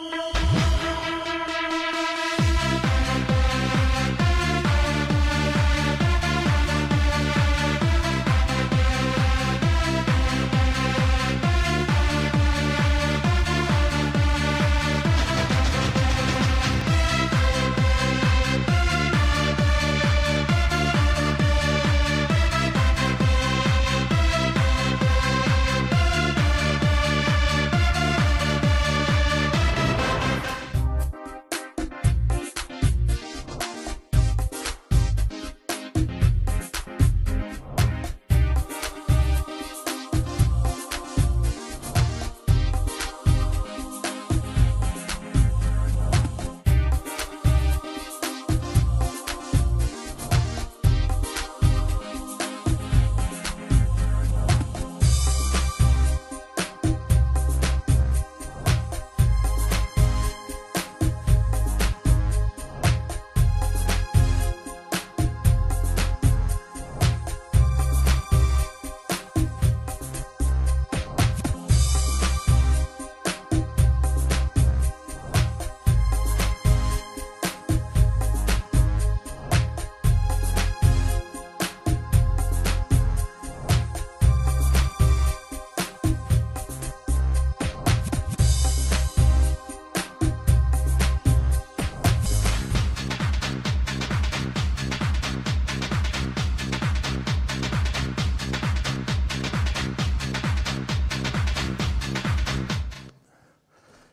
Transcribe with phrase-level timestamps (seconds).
[0.00, 0.39] don't know.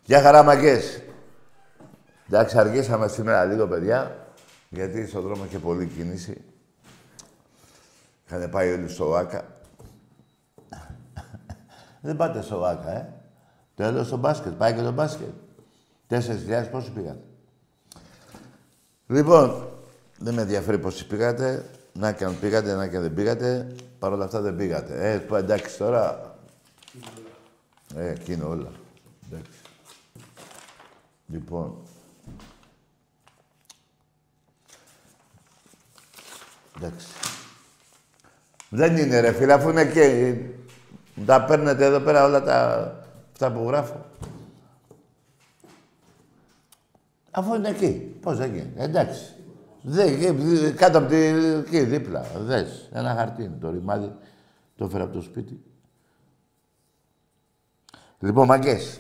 [0.08, 1.02] Γεια χαρά, μαγκές.
[2.28, 4.28] Εντάξει, αργήσαμε σήμερα λίγο, παιδιά,
[4.70, 6.42] γιατί στον δρόμο είχε πολλή κίνηση.
[8.26, 9.46] Είχαν πάει όλοι στο ΆΚΑ.
[12.02, 13.14] Δεν πάτε στο ΆΚΑ, ε.
[13.76, 14.52] Τέλος στο μπάσκετ.
[14.52, 15.30] Πάει και το μπάσκετ.
[16.08, 17.22] Τέσσερις χιλιάδες πόσοι πήγατε.
[19.08, 19.68] Λοιπόν,
[20.18, 21.66] δεν με ενδιαφέρει πόσοι πήγατε.
[21.94, 23.76] Να και αν πήγατε, να και δεν πήγατε.
[24.00, 25.12] Παρ' όλα αυτά δεν πήγατε.
[25.12, 26.36] Ε, εντάξει τώρα.
[27.96, 28.86] Ε, εκείνο όλα.
[31.30, 31.46] Εντάξει.
[31.46, 31.78] Λοιπόν.
[36.78, 37.08] Εντάξει.
[38.70, 40.36] Δεν είναι ρε φίλε, αφού είναι και...
[41.26, 42.92] Τα παίρνετε εδώ πέρα όλα τα...
[43.32, 44.06] αυτά που γράφω.
[47.32, 48.18] Αφού είναι εκεί.
[48.22, 48.84] Πώς δεν γίνεται.
[48.84, 49.34] Εντάξει.
[49.82, 51.16] Δεν, κάτω από τη...
[51.16, 52.22] εκεί δίπλα.
[52.22, 52.90] Δες.
[52.94, 54.16] Ένα χαρτί είναι το ρημάδι.
[54.76, 55.64] Το έφερα από το σπίτι.
[58.20, 59.00] Λοιπόν, μαγκές.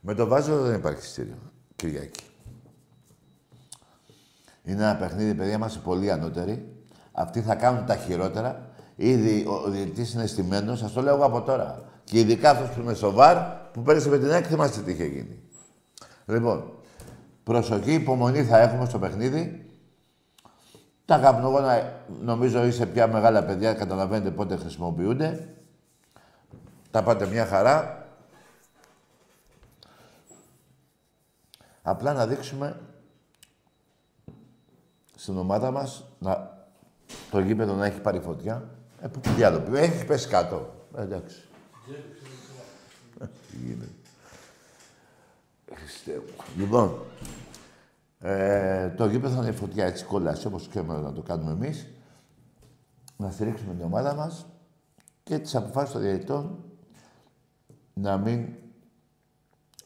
[0.00, 1.38] Με το Βάζο δεν υπάρχει στήριο.
[1.76, 2.24] Κυριακή.
[4.62, 6.72] Είναι ένα παιχνίδι, παιδιά, είμαστε πολύ ανώτεροι.
[7.12, 8.68] Αυτοί θα κάνουν τα χειρότερα.
[8.96, 11.82] Ήδη ο διαιτητής είναι στημένος, σας το λέω εγώ από τώρα.
[12.04, 13.36] Και ειδικά αυτός που είναι σοβαρ,
[13.72, 15.42] που πέρασε με την έκθεση, θυμάστε τι είχε γίνει.
[16.26, 16.72] Λοιπόν,
[17.44, 19.64] προσοχή, υπομονή θα έχουμε στο παιχνίδι.
[21.04, 25.48] Τα καπνογόνα, νομίζω, είσαι πια μεγάλα παιδιά, καταλαβαίνετε πότε χρησιμοποιούνται.
[26.90, 27.99] Τα πάτε μια χαρά.
[31.90, 32.80] Απλά να δείξουμε
[35.14, 36.58] στην ομάδα μας να...
[37.30, 38.68] το γήπεδο να έχει πάρει φωτιά.
[39.00, 39.76] Ε, που διάλογο.
[39.76, 40.74] Έχεις πέσει κάτω.
[40.96, 41.44] Ε, εντάξει.
[46.56, 46.98] Λοιπόν,
[48.18, 51.86] ε, το γήπεδο θα είναι φωτιά έτσι κόλλαση, όπως ξέρουμε να το κάνουμε εμείς.
[53.16, 54.46] Να στηρίξουμε την ομάδα μας
[55.22, 56.64] και τις αποφάσεις των διαιτητών
[57.94, 58.48] να μην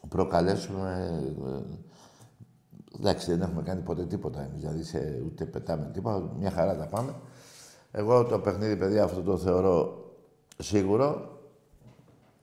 [0.09, 1.23] προκαλέσουμε...
[2.95, 6.77] Ε, εντάξει, δεν έχουμε κάνει ποτέ τίποτα εμείς, δηλαδή σε, ούτε πετάμε τίποτα, μια χαρά
[6.77, 7.15] τα πάμε.
[7.91, 10.05] Εγώ το παιχνίδι, παιδιά, αυτό το θεωρώ
[10.59, 11.39] σίγουρο.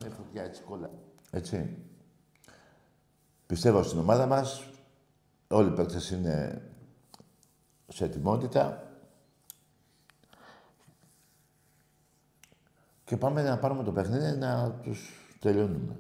[0.04, 0.90] Με φωτιά έτσι κόλλα.
[1.32, 1.78] Έτσι.
[3.46, 4.70] Πιστεύω στην ομάδα μας.
[5.48, 6.62] Όλοι οι παίκτες είναι
[7.88, 8.92] σε ετοιμότητα.
[13.04, 15.10] Και πάμε να πάρουμε το παιχνίδι να τους
[15.40, 15.96] τελειώνουμε.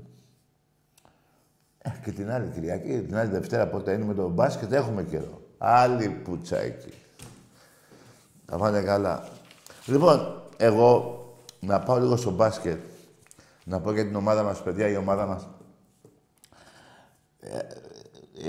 [1.82, 5.42] Ε, και την άλλη Κυριακή, την άλλη Δευτέρα, πότε είναι με το μπάσκετ, έχουμε καιρό.
[5.58, 6.94] Άλλη πουτσα εκεί.
[8.46, 9.28] Θα πάνε καλά.
[9.86, 11.20] Λοιπόν, εγώ
[11.60, 12.80] να πάω λίγο στο μπάσκετ.
[13.66, 15.48] Να πω για την ομάδα μας, παιδιά, η ομάδα μας
[17.40, 17.60] ε,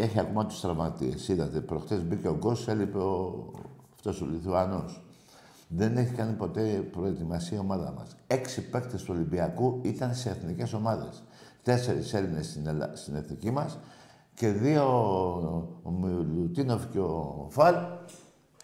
[0.03, 1.29] έχει ακόμα τους τραυματίες.
[1.29, 3.51] Είδατε, προχτές μπήκε ο Γκος, έλειπε ο...
[3.95, 5.03] αυτός ο Λιθουανός.
[5.69, 8.17] Δεν έχει κάνει ποτέ προετοιμασία η ομάδα μας.
[8.27, 11.23] Έξι παίκτες του Ολυμπιακού ήταν σε εθνικές ομάδες
[11.63, 12.91] τέσσερις Έλληνες στην, Ελλά...
[12.95, 13.79] στην εθνική μας
[14.35, 14.85] και δύο,
[15.83, 17.75] ο Μιλουτίνοφ και ο Φαλ,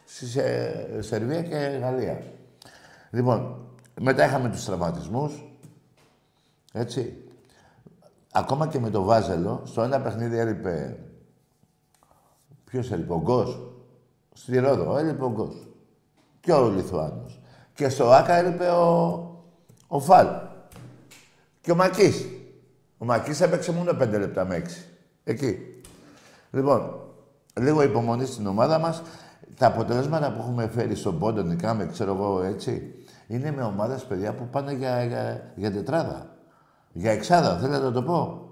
[0.05, 0.27] στη
[1.03, 2.23] Σερβία και Γαλλία.
[3.11, 3.67] Λοιπόν,
[4.01, 5.45] μετά είχαμε τους τραυματισμούς,
[6.73, 7.25] έτσι.
[8.33, 11.03] ακόμα και με το Βάζελο, στο ένα παιχνίδι έλειπε...
[12.65, 13.73] Ποιος έλειπε, ο Γκος.
[14.33, 15.69] Στη Ρόδο, έλειπε ο Γκος.
[16.41, 17.41] Και ο Λιθουάνος.
[17.75, 19.45] Και στο Άκα έλειπε ο,
[19.87, 20.27] ο Φαλ.
[21.61, 22.27] Και ο Μακής.
[22.99, 24.85] Ο Μακής έπαιξε μόνο πέντε λεπτά με έξι.
[25.25, 25.59] Εκεί.
[26.51, 27.01] Λοιπόν,
[27.61, 29.03] λίγο υπομονή στην ομάδα μας.
[29.57, 32.95] Τα αποτελέσματα που έχουμε φέρει στον πόντο, νικάμε, ξέρω εγώ έτσι,
[33.27, 36.37] είναι με ομάδες, παιδιά, που πάνε για, για, για τετράδα.
[36.93, 38.49] Για εξάδα, θέλετε να το πω.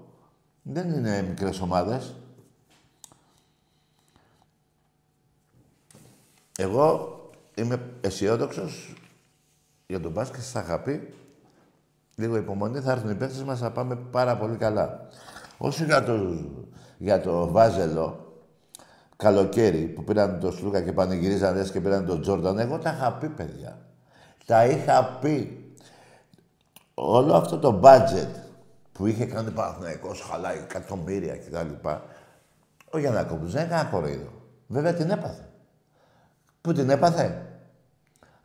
[0.61, 2.15] Δεν είναι μικρές ομάδες.
[6.57, 7.19] Εγώ
[7.55, 8.95] είμαι αισιόδοξος
[9.87, 11.13] για τον μπάσκετ, σας είχα πει.
[12.19, 15.07] Λίγο υπομονή, θα έρθουν οι παίκτες μας, θα πάμε πάρα πολύ καλά.
[15.57, 16.13] Όσο για το,
[16.97, 18.33] για το Βάζελο,
[19.15, 23.29] καλοκαίρι που πήραν το Σλούκα και πανηγυρίζαν και πήραν τον Τζόρνταν, εγώ τα είχα πει,
[23.29, 23.77] παιδιά.
[24.45, 25.65] Τα είχα πει.
[26.93, 28.27] Όλο αυτό το budget
[28.91, 31.87] που είχε κάνει Παναθηναϊκός, χαλάει εκατομμύρια κτλ.
[32.91, 34.31] Ο Γιαννακόπουλος δεν έκανε κοροϊδό.
[34.67, 35.49] Βέβαια την έπαθε.
[36.61, 37.46] Πού την έπαθε;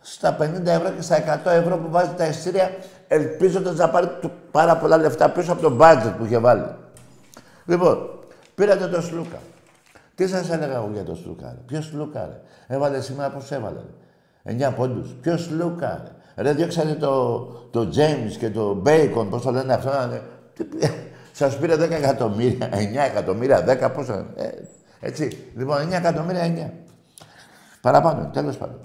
[0.02, 2.70] Στα 50 ευρώ και στα 100 ευρώ που βάζει τα εισιτήρια,
[3.08, 4.08] ελπίζοντας να πάρει
[4.50, 6.64] πάρα πολλά λεφτά πίσω από το budget που είχε βάλει.
[7.66, 8.10] Λοιπόν,
[8.54, 9.38] πήρατε το Σλούκα.
[10.14, 12.40] Τι σας έλεγα εγώ για το Σλούκα, Ποιος Σλούκα, ρε;
[12.74, 13.80] Έβαλε σήμερα πώς έβαλε.
[14.44, 15.14] 9 πόντους.
[15.20, 17.38] Ποιος Σλούκα, ρε; Ρε, διώξατε το,
[17.70, 19.90] το James και το Bacon, πώς το λένε αυτό.
[21.32, 22.74] Σας πήρε 10 εκατομμύρια, 9
[23.10, 24.12] εκατομμύρια, 10 πόσο.
[24.12, 24.48] Ε,
[25.00, 25.50] έτσι.
[25.56, 26.70] Λοιπόν, 9 εκατομμύρια, 9.
[27.80, 28.80] Παραπάνω, τέλος πάντων.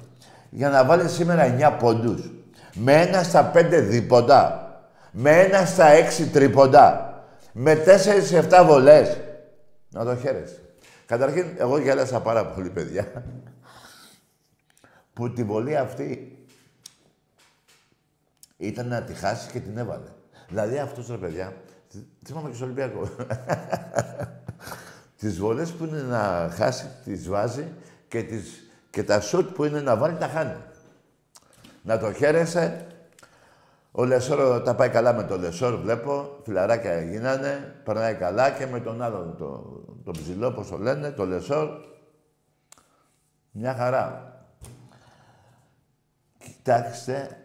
[0.49, 2.31] Για να βάλεις σήμερα 9 πόντους.
[2.73, 4.71] Με ένα στα 5 δίποντα.
[5.11, 5.85] Με ένα στα
[6.19, 7.15] 6 τρίποντα.
[7.51, 9.17] Με 4-7 βολές.
[9.89, 10.61] Να το χαίρεσαι.
[11.05, 13.07] Καταρχήν, εγώ γέλασα πάρα πολύ, παιδιά.
[15.17, 16.37] που τη βολή αυτή
[18.57, 20.09] ήταν να τη χάσει και την έβαλε.
[20.47, 21.53] Δηλαδή αυτός ρε παιδιά,
[22.25, 23.09] θυμάμαι και στο Ολυμπιακό.
[25.19, 27.67] τις βολές που είναι να χάσει, τις βάζει
[28.07, 30.55] και, τις, και τα σουτ που είναι να βάλει, τα χάνει.
[31.83, 32.87] Να το χαίρεσαι.
[33.91, 36.39] Ο Λεσόρ τα πάει καλά με το Λεσόρ, βλέπω.
[36.43, 41.25] Φιλαράκια γίνανε, περνάει καλά και με τον άλλον, το, το ψηλό, πώς το λένε, το
[41.25, 41.69] Λεσόρ.
[43.51, 44.31] Μια χαρά.
[46.37, 47.37] Κοιτάξτε,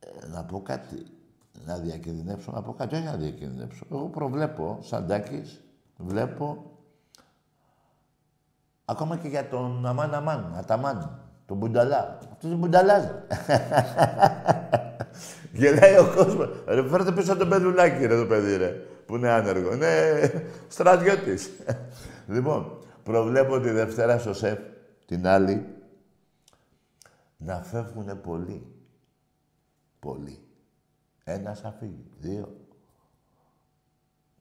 [0.00, 1.06] ε, να πω κάτι
[1.66, 3.86] να διακινδυνεύσω, να πω κάτι, όχι να διακινδυνεύσω.
[3.92, 5.60] Εγώ προβλέπω, σαν τάκης,
[5.96, 6.75] βλέπω
[8.88, 12.18] ακόμα και για τον Αμάν Αμάν, Αταμάν, τον Μπουνταλά.
[12.32, 13.04] Αυτός είναι Μπουνταλάς.
[15.52, 16.48] Γελάει ο κόσμος.
[16.66, 18.68] Ρε, φέρτε πίσω τον παιδουλάκι, ρε, το παιδί, ρε,
[19.06, 19.72] που είναι άνεργο.
[19.72, 19.88] Είναι
[20.68, 21.50] στρατιώτης.
[22.34, 24.58] λοιπόν, προβλέπω τη Δευτέρα στο ΣΕΦ,
[25.06, 25.66] την άλλη,
[27.36, 28.66] να φεύγουν πολλοί.
[29.98, 30.38] Πολλοί.
[31.24, 32.04] Ένα θα φύγει.
[32.18, 32.56] Δύο.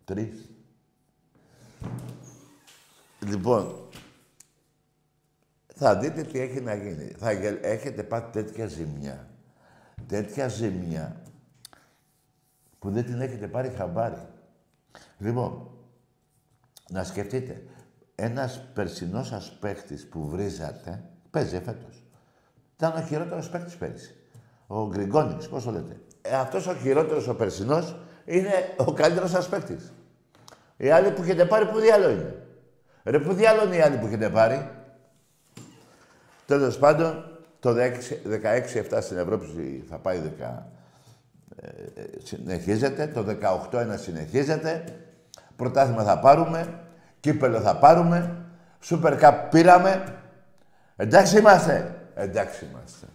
[0.03, 0.49] Τρεις.
[3.19, 3.84] Λοιπόν,
[5.75, 7.11] θα δείτε τι έχει να γίνει.
[7.17, 7.29] Θα
[7.61, 9.27] έχετε πάθει τέτοια ζημιά.
[10.07, 11.21] Τέτοια ζημιά
[12.79, 14.27] που δεν την έχετε πάρει χαμπάρι.
[15.17, 15.69] Λοιπόν,
[16.89, 17.63] να σκεφτείτε,
[18.15, 22.03] ένας περσινός σας παίχτης που βρίζατε, παίζει φέτος.
[22.75, 24.15] Ήταν ο χειρότερος παίχτης πέρυσι.
[24.67, 29.49] Ο Γκριγκόνης, πώς το λέτε ε, αυτός ο χειρότερος ο περσινός είναι ο καλύτερος σας
[29.49, 29.93] παίκτης.
[30.77, 32.35] Οι άλλοι που έχετε πάρει, που διάλογο είναι.
[33.03, 34.69] Ρε, που διάλογο είναι οι άλλοι που έχετε πάρει.
[36.45, 40.67] Τέλος πάντων, το 16-7 στην Ευρώπη θα πάει 10.
[41.55, 41.69] Ε,
[42.23, 43.07] συνεχίζεται.
[43.07, 43.25] Το
[43.71, 44.83] 18-1 συνεχίζεται.
[45.55, 46.79] Πρωτάθλημα θα πάρουμε.
[47.19, 48.35] Κύπελο θα πάρουμε.
[48.79, 50.15] Σούπερ Cup πήραμε.
[50.95, 51.95] Εντάξει είμαστε.
[52.15, 53.05] Εντάξει είμαστε.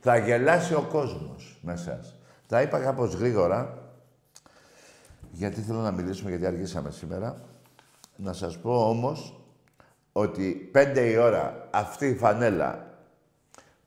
[0.00, 2.14] Θα γελάσει ο κόσμος με εσάς.
[2.48, 3.78] Τα είπα κάπως γρήγορα,
[5.32, 7.36] γιατί θέλω να μιλήσουμε, γιατί αργήσαμε σήμερα.
[8.16, 9.45] Να σας πω όμως
[10.18, 12.84] ότι πέντε η ώρα αυτή η φανέλα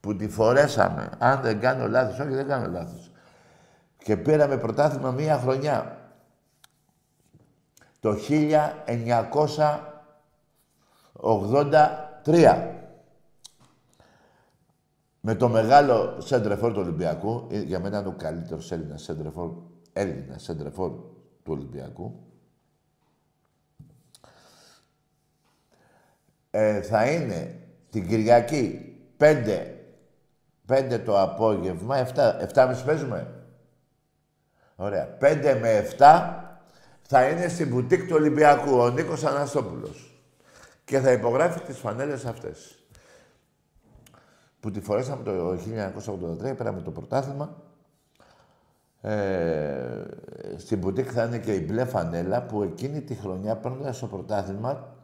[0.00, 3.10] που τη φορέσαμε, αν δεν κάνω λάθος, όχι δεν κάνω λάθος,
[3.98, 5.98] και πήραμε πρωτάθλημα μία χρονιά,
[8.00, 8.16] το
[12.24, 12.74] 1983
[15.20, 19.50] με το μεγάλο σέντρεφόρ του Ολυμπιακού, ε, για μένα είναι ο καλύτερος Έλληνας σέντρεφόρ,
[19.92, 20.90] Έλληνας σέντρεφόρ
[21.42, 22.29] του Ολυμπιακού.
[26.50, 29.66] Ε, θα είναι την Κυριακή 5,
[30.68, 33.34] 5 το απόγευμα, 7, 7.30 παίζουμε;
[34.76, 35.16] Ωραία.
[35.20, 36.34] 5 με 7
[37.02, 40.22] θα είναι στην μπουτίκ του Ολυμπιακού ο Νίκος Αναστόπουλος.
[40.84, 42.84] Και θα υπογράφει τις φανέλες αυτές
[44.60, 45.58] που τη φορέσαμε το
[46.50, 47.62] 1983, πήραμε το πρωτάθλημα
[49.00, 50.04] Ε,
[50.56, 54.96] στην μπουτίκ θα είναι και η μπλε φανέλα που εκείνη τη χρονιά παίρνοντας το πρωτάθλημα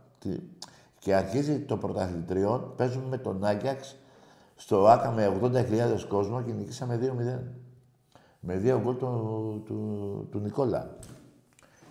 [0.99, 3.97] και αρχίζει το πρωταθλητριό, παίζουμε με τον Άγιαξ
[4.57, 7.41] στο ΆΚΑ με 80.000 κόσμο και νικήσαμε 2-0.
[8.41, 10.97] Με δύο γκολ του, του, του, Νικόλα.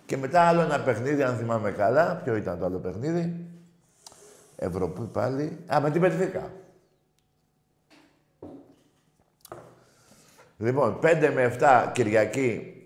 [0.06, 2.16] Και μετά άλλο ένα παιχνίδι, αν θυμάμαι καλά.
[2.16, 3.46] Ποιο ήταν το άλλο παιχνίδι;
[4.56, 5.58] Ευρωπή πάλι.
[5.74, 6.50] Α, με την Πετφίκα.
[10.58, 12.76] Λοιπόν, 5 με 7 Κυριακή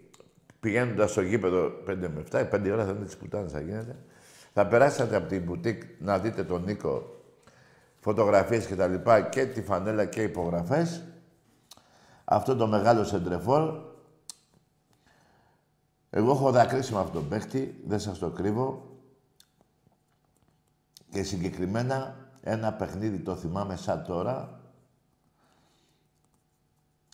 [0.60, 3.96] πηγαίνοντας στο γήπεδο 5 με 7, 5 ώρα θα είναι της πουτάνε, θα γίνεται.
[4.52, 7.22] Θα περάσετε από την μπουτίκ να δείτε τον Νίκο,
[8.00, 11.04] φωτογραφίες και τα λοιπά και τη φανέλα και υπογραφές.
[12.24, 13.88] Αυτό το μεγάλο σεντρεφόρ.
[16.10, 18.88] Εγώ έχω δακρύσει με αυτόν τον παίχτη, δεν σας το κρύβω.
[21.10, 24.60] Και συγκεκριμένα ένα παιχνίδι το θυμάμαι σαν τώρα,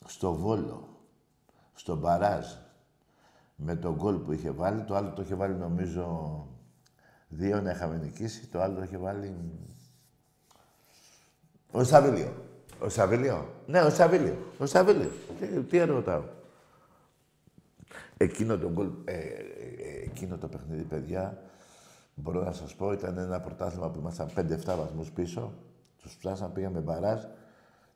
[0.04, 0.88] στο Βόλο,
[1.74, 2.46] στο Μπαράζ,
[3.56, 4.82] με τον γκολ που είχε βάλει.
[4.82, 6.46] Το άλλο το είχε βάλει νομίζω
[7.28, 9.36] δύο να είχαμε νικήσει, το άλλο το είχε βάλει...
[11.70, 12.32] Ο Σαβίλιο.
[12.80, 13.48] Ο Σαβίλιο.
[13.66, 14.36] Ναι, ο Σαβίλιο.
[14.58, 15.10] Ο Σαβίλιο.
[15.40, 16.22] Τι, τι ερωτάω.
[18.16, 19.34] Εκείνο το, γκολ, ε, ε,
[20.04, 21.42] εκείνο το παιχνίδι, παιδιά,
[22.14, 25.52] μπορώ να σας πω, ήταν ένα πρωτάθλημα που ήμασταν 5-7 βαθμούς πίσω.
[26.02, 27.22] Τους φτάσαμε, πήγαμε μπαράζ.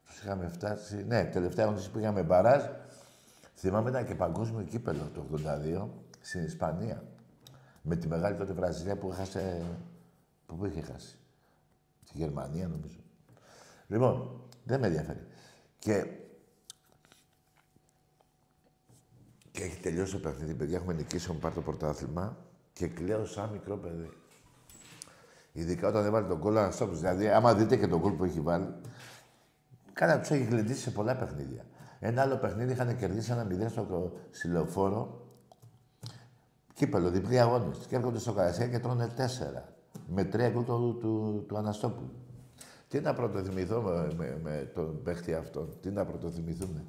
[0.07, 1.05] Τους είχαμε φτάσει...
[1.07, 2.63] Ναι, τελευταία αγωνιστή πήγαμε μπαράζ.
[3.55, 5.89] Θυμάμαι ήταν και παγκόσμιο κύπελο το 82
[6.21, 7.03] στην Ισπανία.
[7.83, 9.67] Με τη μεγάλη τότε Βραζιλία που έχασε...
[10.47, 11.19] Που είχε χάσει.
[12.05, 12.99] Τη Γερμανία νομίζω.
[13.87, 15.27] Λοιπόν, δεν με ενδιαφέρει.
[15.79, 16.07] Και...
[19.51, 20.77] Και έχει τελειώσει το παιχνίδι, παιδιά.
[20.77, 22.37] Έχουμε νικήσει, έχουμε πάρει το πρωτάθλημα
[22.73, 24.11] και κλαίω σαν μικρό παιδί.
[25.53, 26.99] Ειδικά όταν έβαλε τον κόλλο Αναστόπουλο.
[26.99, 28.75] Δηλαδή, άμα δείτε και τον κόλ που έχει βάλει,
[29.93, 31.65] κάνα τους έχει γλεντήσει σε πολλά παιχνίδια.
[31.99, 35.20] Ένα άλλο παιχνίδι είχαν κερδίσει ένα μηδέν στο συλλοφόρο.
[36.81, 37.87] Κύπελο, διπλή αγώνες.
[37.87, 39.69] Και έρχονται στο Καρασία και τρώνε τέσσερα.
[40.09, 42.11] Με τρία γκολ του, του, του, Αναστόπουλου.
[42.89, 45.69] Τι να πρωτοθυμηθώ με, με, με τον παίχτη αυτόν.
[45.81, 46.85] Τι να πρωτοθυμηθούμε.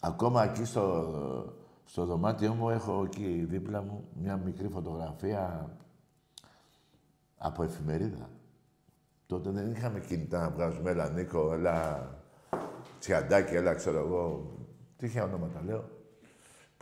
[0.00, 1.12] Ακόμα εκεί στο,
[1.84, 5.70] στο δωμάτιό μου έχω εκεί δίπλα μου μια μικρή φωτογραφία
[7.36, 8.30] από εφημερίδα.
[9.26, 12.08] Τότε δεν είχαμε κινητά να βγάζουμε, έλα Νίκο, έλα
[12.98, 14.52] Τσιαντάκι, έλα ξέρω εγώ.
[14.96, 16.00] Τι είχε ονόματα λέω.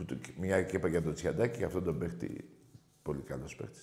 [0.00, 2.50] Που το, μια και είπα για το Τσιαντάκι, για αυτόν τον παίχτη.
[3.02, 3.78] Πολύ καλός παίχτη.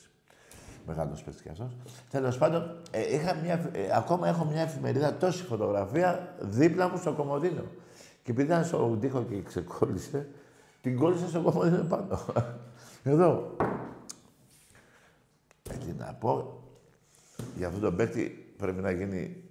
[0.87, 1.71] Μεγάλος παίχτη κι αυτός.
[2.09, 7.13] Τέλος πάντων, ε, είχα μια, ε, ακόμα έχω μια εφημερίδα τόση φωτογραφία δίπλα μου στο
[7.13, 7.63] κομμωδίνο.
[8.23, 10.29] Και επειδή ήταν στο τοίχο και ξεκόλλησε,
[10.81, 12.19] την κόλλησε στο κομμωδίνο πάνω.
[13.03, 13.55] Εδώ.
[15.69, 16.63] Ε, τι να πω,
[17.57, 19.43] για αυτόν τον παίχτη πρέπει να γίνει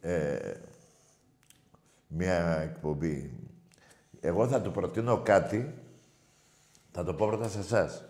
[0.00, 0.52] ε,
[2.08, 3.47] μια εκπομπή.
[4.20, 5.74] Εγώ θα του προτείνω κάτι,
[6.90, 8.04] θα το πω πρώτα σε εσάς.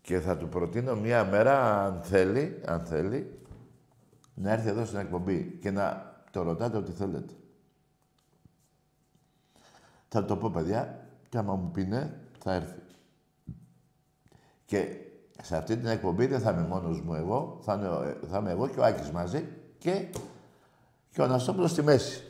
[0.00, 3.38] Και θα του προτείνω μια μέρα, αν θέλει, αν θέλει,
[4.34, 7.34] να έρθει εδώ στην εκπομπή και να το ρωτάτε ό,τι θέλετε.
[10.08, 12.80] Θα το πω, παιδιά, και άμα μου πει ναι, θα έρθει.
[14.64, 14.96] Και
[15.42, 18.68] σε αυτή την εκπομπή δεν θα είμαι μόνος μου εγώ, θα είμαι, θα είμαι εγώ
[18.68, 20.06] και ο Άκης μαζί και,
[21.10, 22.22] και ο Αναστόπουλος στη μέση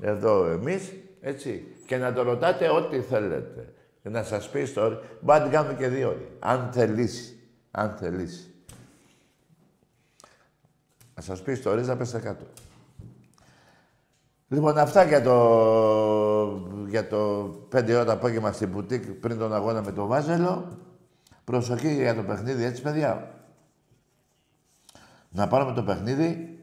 [0.00, 1.74] εδώ εμείς, έτσι.
[1.86, 3.72] Και να το ρωτάτε ό,τι θέλετε.
[4.02, 5.00] Και να σας πει ιστορία.
[5.20, 6.28] Μπορεί να την κάνουμε και δύο ώρες.
[6.38, 7.38] Αν θελήσει.
[7.70, 8.54] Αν θελήσει.
[11.14, 12.44] Να σας πει ιστορίες, να πέσετε κάτω.
[14.48, 15.34] Λοιπόν, αυτά για το,
[16.88, 20.78] για το 5 ώρα το απόγευμα στην Πουτίκ πριν τον αγώνα με το Βάζελο.
[21.44, 23.30] Προσοχή για το παιχνίδι, έτσι παιδιά.
[25.30, 26.58] Να πάρουμε το παιχνίδι.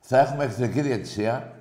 [0.00, 1.55] Θα έχουμε εχθρική διατησία.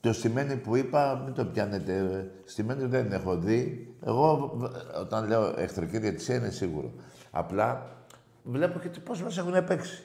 [0.00, 2.26] Το σημαίνει που είπα, μην το πιάνετε.
[2.44, 3.94] Στημένη δεν έχω δει.
[4.04, 4.52] Εγώ,
[5.00, 6.92] όταν λέω εχθρική διατησία, είναι σίγουρο.
[7.30, 7.96] Απλά
[8.42, 10.02] βλέπω και πώς μας έχουν παίξει.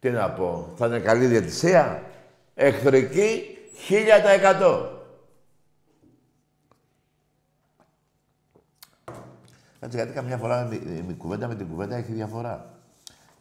[0.00, 2.02] Τι να πω, θα είναι καλή διατησία.
[2.54, 4.98] Εχθρική, χίλια τα εκατό.
[9.80, 10.68] Κάτσε, γιατί καμιά φορά
[11.08, 12.78] η κουβέντα με την κουβέντα έχει διαφορά.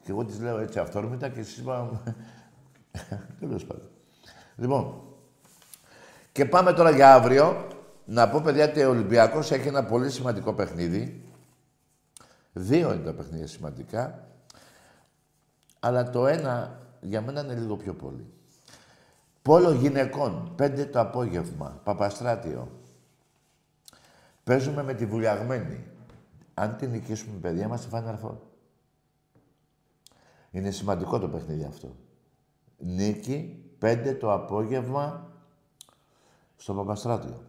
[0.04, 2.02] Και εγώ της λέω έτσι αυθόρμητα και εσείς είπα...
[3.40, 3.90] Τέλος πάντων.
[4.56, 5.09] Λοιπόν,
[6.32, 7.68] και πάμε τώρα για αύριο.
[8.06, 11.24] Να πω, παιδιά, ότι ο Ολυμπιακός έχει ένα πολύ σημαντικό παιχνίδι.
[12.54, 14.28] Δύο είναι τα παιχνίδια σημαντικά.
[15.80, 18.26] Αλλά το ένα για μένα είναι λίγο πιο πολύ.
[19.42, 22.72] Πόλο γυναικών, πέντε το απόγευμα, Παπαστράτιο.
[24.44, 25.88] Παίζουμε με τη βουλιαγμένη.
[26.54, 28.20] Αν την νικήσουμε, παιδιά, είμαστε φάνε
[30.52, 31.96] Είναι σημαντικό το παιχνίδι αυτό.
[32.78, 35.29] Νίκη, πέντε το απόγευμα,
[36.60, 37.42] στο Παπαστράτιο.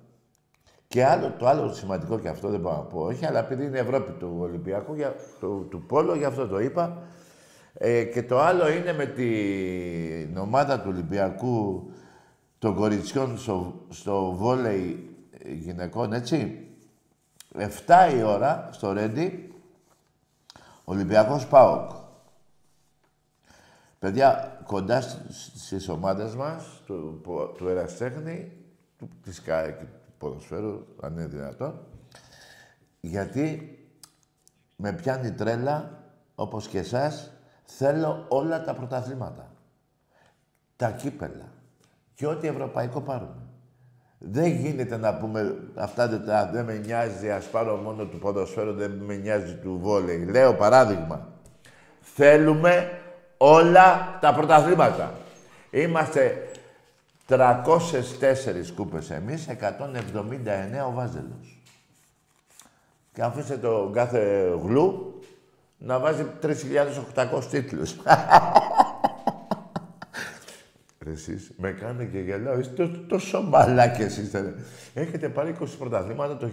[0.88, 3.78] Και άλλο, το άλλο σημαντικό και αυτό δεν μπορώ να πω, όχι, αλλά επειδή είναι
[3.78, 7.02] Ευρώπη του Ολυμπιακού, για, του, του Πόλο, γι' αυτό το είπα.
[7.74, 11.90] Ε, και το άλλο είναι με την ομάδα του Ολυμπιακού
[12.58, 16.64] των κοριτσιών στο, στο βόλεϊ γυναικών, έτσι.
[17.58, 19.54] 7 η ώρα στο Ρέντι,
[20.84, 21.90] Ολυμπιακός ΠΑΟΚ.
[23.98, 25.00] Παιδιά, κοντά
[25.54, 27.20] στις ομάδες μας, του,
[27.56, 28.59] του Εραστέχνη,
[29.00, 31.80] του, της ΚΑΕ και του ποδοσφαίρου, αν είναι δυνατόν,
[33.00, 33.78] γιατί
[34.76, 35.98] με πιάνει τρέλα,
[36.34, 37.30] όπως και εσάς,
[37.64, 39.52] θέλω όλα τα πρωταθλήματα.
[40.76, 41.52] Τα κύπελα.
[42.14, 43.42] Και ό,τι ευρωπαϊκό πάρουμε.
[44.18, 48.90] Δεν γίνεται να πούμε αυτά δεν, δεν με νοιάζει, ας πάρω μόνο του ποδοσφαίρου, δεν
[48.90, 50.24] με νοιάζει του βόλεϊ.
[50.24, 51.28] Λέω παράδειγμα.
[52.00, 52.90] Θέλουμε
[53.36, 55.14] όλα τα πρωταθλήματα.
[55.70, 56.49] Είμαστε
[57.30, 61.62] 304 κούπες εμείς, 179 ο Βάζελος.
[63.12, 65.20] Και αφήστε το κάθε γλου
[65.78, 67.96] να βάζει 3.800 τίτλους.
[71.06, 72.58] Εσείς με κάνετε και γελάω.
[72.58, 74.54] Είστε τόσο μαλάκες είστε.
[74.94, 76.50] Έχετε πάρει 20 πρωταθλήματα το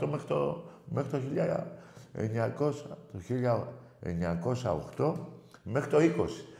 [0.00, 1.18] 1908 μέχρι το, μέχρι το
[2.58, 2.72] 1900.
[3.12, 3.18] Το
[4.96, 5.12] 1908
[5.62, 6.00] μέχρι το 20.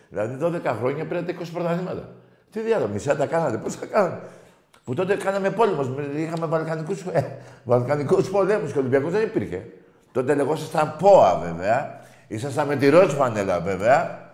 [0.08, 2.08] Δηλαδή 12 χρόνια πήρατε 20 πρωταθλήματα.
[2.54, 4.20] Τι διάλογο, μισά τα κάνατε, πώς τα κάνατε.
[4.84, 9.66] Που τότε κάναμε πόλεμος, είχαμε βαλκανικούς, ε, βαλκανικούς πολέμους και ο Ολυμπιακός δεν υπήρχε.
[10.12, 12.00] Τότε λεγόσασταν ΠΟΑ βέβαια.
[12.26, 14.28] Ήσασταν με τη ροζ φανέλα βέβαια.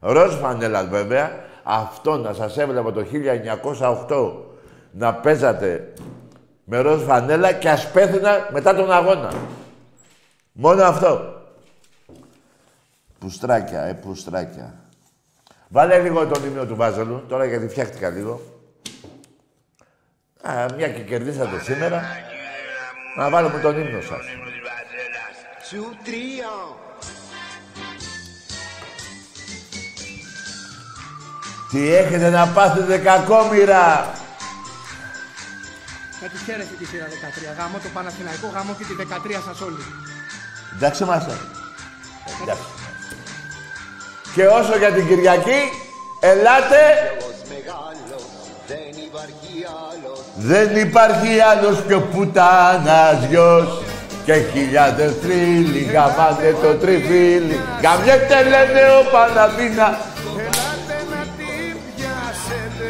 [0.00, 1.30] Ροζ φανέλα βέβαια.
[1.62, 3.04] Αυτό να σας έβλεπα το
[4.08, 4.32] 1908
[4.92, 5.92] να παίζατε
[6.64, 9.32] με ροζ φανέλα και ας πέθαινα μετά τον αγώνα.
[10.52, 11.34] Μόνο αυτό.
[13.18, 14.74] Πουστράκια, ε, πουστράκια.
[15.72, 18.40] Βάλε λίγο τον ύμνο του Βάζελου, τώρα γιατί φτιάχτηκα λίγο.
[20.42, 22.02] Α, μια και κερδίσατε σήμερα.
[23.16, 24.24] Να βάλουμε τον ύμνο σας.
[31.70, 34.14] Τι έχετε να πάθετε κακόμοιρα.
[36.22, 37.58] Να τη χαίρεσαι τη σειρά 13.
[37.58, 39.82] Γάμο το Παναθηναϊκό, γάμο και τη 13 σας όλοι.
[40.76, 41.32] Εντάξει είμαστε.
[42.42, 42.79] Εντάξει.
[44.34, 45.60] Και όσο για την Κυριακή,
[46.20, 47.16] ελάτε.
[50.36, 53.82] Δεν υπάρχει άλλος πιο πουτάνας γιος
[54.24, 57.60] και χιλιάδες θρύλοι γαμάτε το τριφύλι.
[57.82, 59.98] Γαμιέται λένε ο Παναθήνα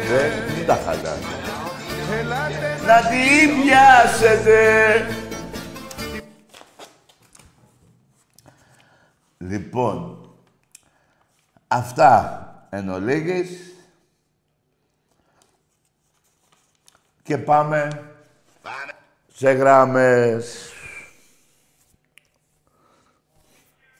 [0.09, 1.31] Δεν μην τα χαλάνε.
[2.85, 4.59] Να την πιάσετε
[9.37, 10.20] Λοιπόν,
[11.73, 13.75] Αυτά εν ολίγης.
[17.23, 17.87] Και πάμε,
[18.61, 18.91] πάμε.
[19.33, 20.73] σε γράμμες.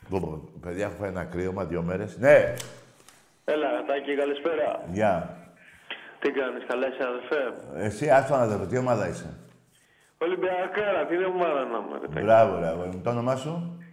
[0.10, 2.18] Λοιπόν, παιδιά, έχω φάει ένα κρύωμα δύο μέρες.
[2.18, 2.54] Ναι.
[3.46, 4.84] Έλα, Τάκη, καλησπέρα.
[4.92, 5.38] Γεια.
[6.20, 7.54] Τι κάνεις, καλά είσαι, αδερφέ;
[7.86, 9.38] Εσύ, άστο αδερφέ, τι ομάδα είσαι;
[10.18, 13.84] Ολυμπιακάρα, τι ομάδα να μου, Μπράβο, ρε, Το όνομά σου;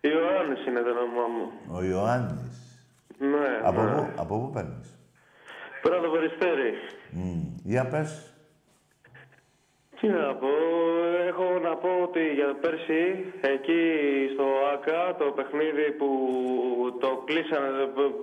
[0.00, 1.76] Ιωάννης είναι το όνομά μου.
[1.76, 2.59] Ο Ιωάννης.
[3.20, 3.90] Ναι, από, ναι.
[3.90, 4.98] Πού, από πού παίρνεις;
[5.82, 6.72] Πέρα το Περιστέρι.
[7.16, 7.60] Mm.
[7.62, 8.34] Για πες.
[10.00, 10.48] Τι να πω,
[11.28, 13.02] έχω να πω ότι για πέρσι
[13.54, 13.82] εκεί
[14.32, 16.08] στο ΆΚΑ το παιχνίδι που
[17.00, 17.68] το κλείσανε,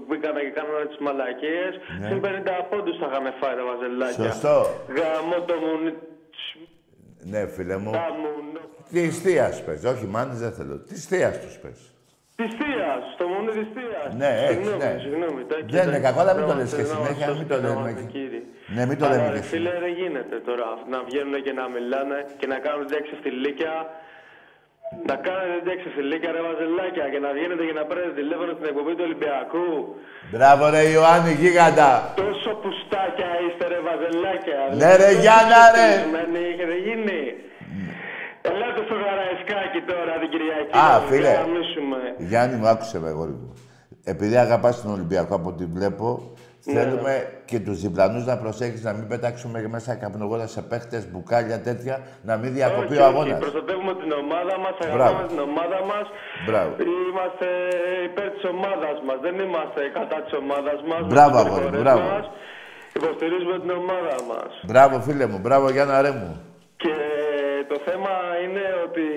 [0.07, 2.07] μπήκανε και κάνανε τις μαλακίες, ναι.
[2.07, 2.27] συν 50
[2.69, 4.23] πόντους θα είχαμε φάει τα βαζελάκια.
[4.23, 4.57] Σωστό.
[4.95, 5.73] Γαμώ το μου...
[7.31, 7.91] Ναι, φίλε μου.
[8.91, 10.77] Τι θείας πες, όχι μάνης δεν θέλω.
[10.79, 11.79] Τι θείας τους πες.
[12.35, 14.01] Τη θεία, στο μονό τη θεία.
[14.21, 14.91] Ναι, έχει, ναι.
[15.03, 15.41] Συγγνώμη,
[15.75, 17.89] δεν είναι κακό, αλλά μην το λες και συνέχεια, μην το λέμε.
[18.75, 22.47] Ναι, μην το λέμε και Φίλε, δεν γίνεται τώρα να βγαίνουν και να μιλάνε και
[22.53, 23.73] να κάνουν τέτοια ξεφτιλίκια.
[25.09, 28.93] Να κάνετε τέτοια ξεφτιλίκια, ρε βαζελάκια και να βγαίνετε και να παίρνετε τηλέφωνο στην εκπομπή
[28.97, 29.69] του Ολυμπιακού.
[30.33, 31.91] Μπράβο, ρε Ιωάννη, γίγαντα.
[32.23, 34.59] Τόσο πουστάκια είστε, ρε βαζελάκια.
[34.79, 35.89] Ναι, ρε Γιάννα, ρε.
[36.51, 37.21] Έχετε γίνει.
[38.49, 40.71] Ελάτε στο Γαραϊσκάκι τώρα την Κυριακή.
[40.77, 41.33] Α, φίλε.
[42.29, 43.53] Γιάννη μου, άκουσε με, αγόρι μου.
[44.03, 46.07] Επειδή αγαπάς τον Ολυμπιακό από ό,τι βλέπω,
[46.65, 46.73] ναι.
[46.73, 47.13] θέλουμε
[47.45, 52.37] και τους διπλανούς να προσέχεις να μην πετάξουμε μέσα καπνογόνα σε παίχτες, μπουκάλια, τέτοια, να
[52.37, 53.31] μην διακοπεί όχι, ο αγώνας.
[53.31, 56.05] Όχι, προστατεύουμε την ομάδα μας, αγαπάμε την ομάδα μας.
[56.47, 56.71] Μπράβο.
[57.09, 57.47] Είμαστε
[58.09, 61.01] υπέρ της ομάδας μας, δεν είμαστε κατά της ομάδας μας.
[61.11, 62.01] Μπράβο, αγόρι, μπράβο.
[62.13, 62.25] Μας.
[62.99, 64.51] Υποστηρίζουμε την ομάδα μας.
[64.69, 66.31] Μπράβο, φίλε μου, μπράβο, Γιάννα Ρε μου.
[66.83, 66.95] Και
[67.71, 69.07] το θέμα είναι ότι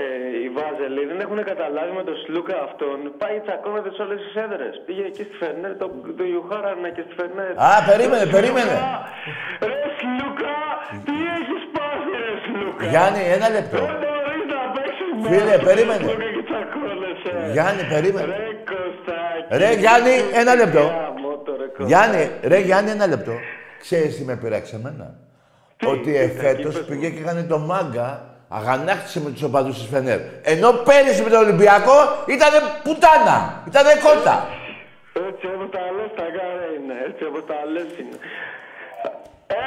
[0.00, 0.04] ε,
[0.44, 2.98] οι Βάζελοι δεν έχουν καταλάβει με τον Σλούκα αυτόν.
[3.20, 4.74] Πάει τσακώνεται σε όλες τις έδρες.
[4.86, 5.86] Πήγε εκεί στη Φερνέρ, το,
[6.18, 7.52] το Ιουχάρανα και στη Φερνέρ.
[7.66, 8.74] Α, περίμενε, περίμενε.
[9.70, 10.56] Ρε Σλούκα,
[11.06, 13.82] τι έχεις πάθει ρε Σλούκα; Γιάννη, ένα λεπτό.
[13.90, 16.04] Δεν μπορείς να παίξεις με Φίλε, αυτό, περίμενε.
[16.08, 17.32] Σλούκα, και τσακώνεσαι.
[17.54, 18.32] Γιάννη, περίμενε.
[18.42, 19.50] Ρε Κωστάκη.
[19.60, 20.84] Ρε, Γιάννη, ένα λεπτό.
[20.94, 21.88] Γάμο το, ρε, Κωστάκη.
[21.90, 23.34] Γιάννη, ρε Γιάννη, ένα λεπτό.
[23.84, 25.06] Ξέρεις τι με πειράξει εμένα;
[25.82, 26.90] Τι, Ότι τι, εφέτος τι, πες μου.
[26.90, 28.08] πήγε και έκανε το μάγκα,
[28.58, 30.20] αγανάκτησε με τους οπαδούς της Φενέρ.
[30.52, 31.96] Ενώ πέρυσι με τον Ολυμπιακό
[32.34, 33.36] ήτανε πουτάνα,
[33.68, 34.36] ήτανε κότα.
[35.28, 38.18] Έτσι όπως τα λες τα γάρα είναι, έτσι όπως τα λες είναι.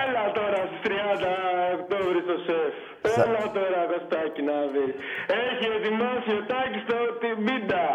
[0.03, 1.33] Έλα τώρα στις 30
[1.77, 2.75] Οκτώβρη στο ΣΕΦ.
[3.25, 4.93] Έλα τώρα Κωστάκη να δεις.
[5.45, 7.85] Έχει ετοιμάσει ο Τάκης το, την πίτα.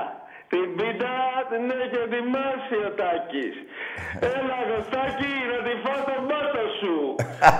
[0.53, 1.15] Την πίτα
[1.51, 3.57] την έχει ετοιμάσει ο Τάκης.
[4.35, 6.97] Έλα Κωστάκη να τη φας τον πάτο σου.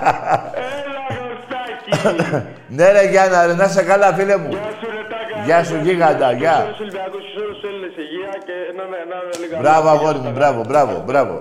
[0.79, 1.91] Έλα Κωστάκη.
[2.75, 4.49] Ναι ρε Γιάννα, ρε, να είσαι καλά φίλε μου.
[4.49, 5.43] Γεια σου ρε Τάκα.
[5.45, 6.57] Γεια σου, γίγαντα, γεια.
[6.59, 9.59] Στους Ολυμπιακούς, στους όλους τους Έλληνες υγεία και να είναι να είναι λίγα.
[9.59, 11.35] Μπράβο αγόρι μου, μπράβο, μπράβο, μπράβο.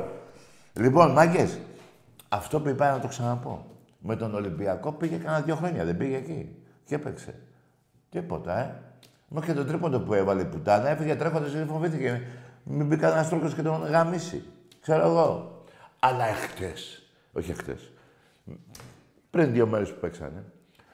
[0.72, 1.60] Λοιπόν, μάγκες,
[2.28, 3.64] αυτό που είπα να το ξαναπώ.
[3.98, 6.56] Με τον Ολυμπιακό πήγε κανένα δύο χρόνια, δεν πήγε εκεί.
[6.84, 7.34] Και έπαιξε.
[8.10, 8.89] Τίποτα, ε.
[9.32, 12.22] Μέχρι και το τρίποντο που έβαλε η πουτάνα έφυγε τρέχοντας και φοβήθηκε.
[12.62, 14.42] Μην μπει κανένας τρόπο και τον γαμίσει.
[14.80, 15.58] Ξέρω εγώ.
[15.98, 17.92] Αλλά εχθές, όχι εχθές,
[19.30, 20.44] πριν δύο μέρες που παίξανε,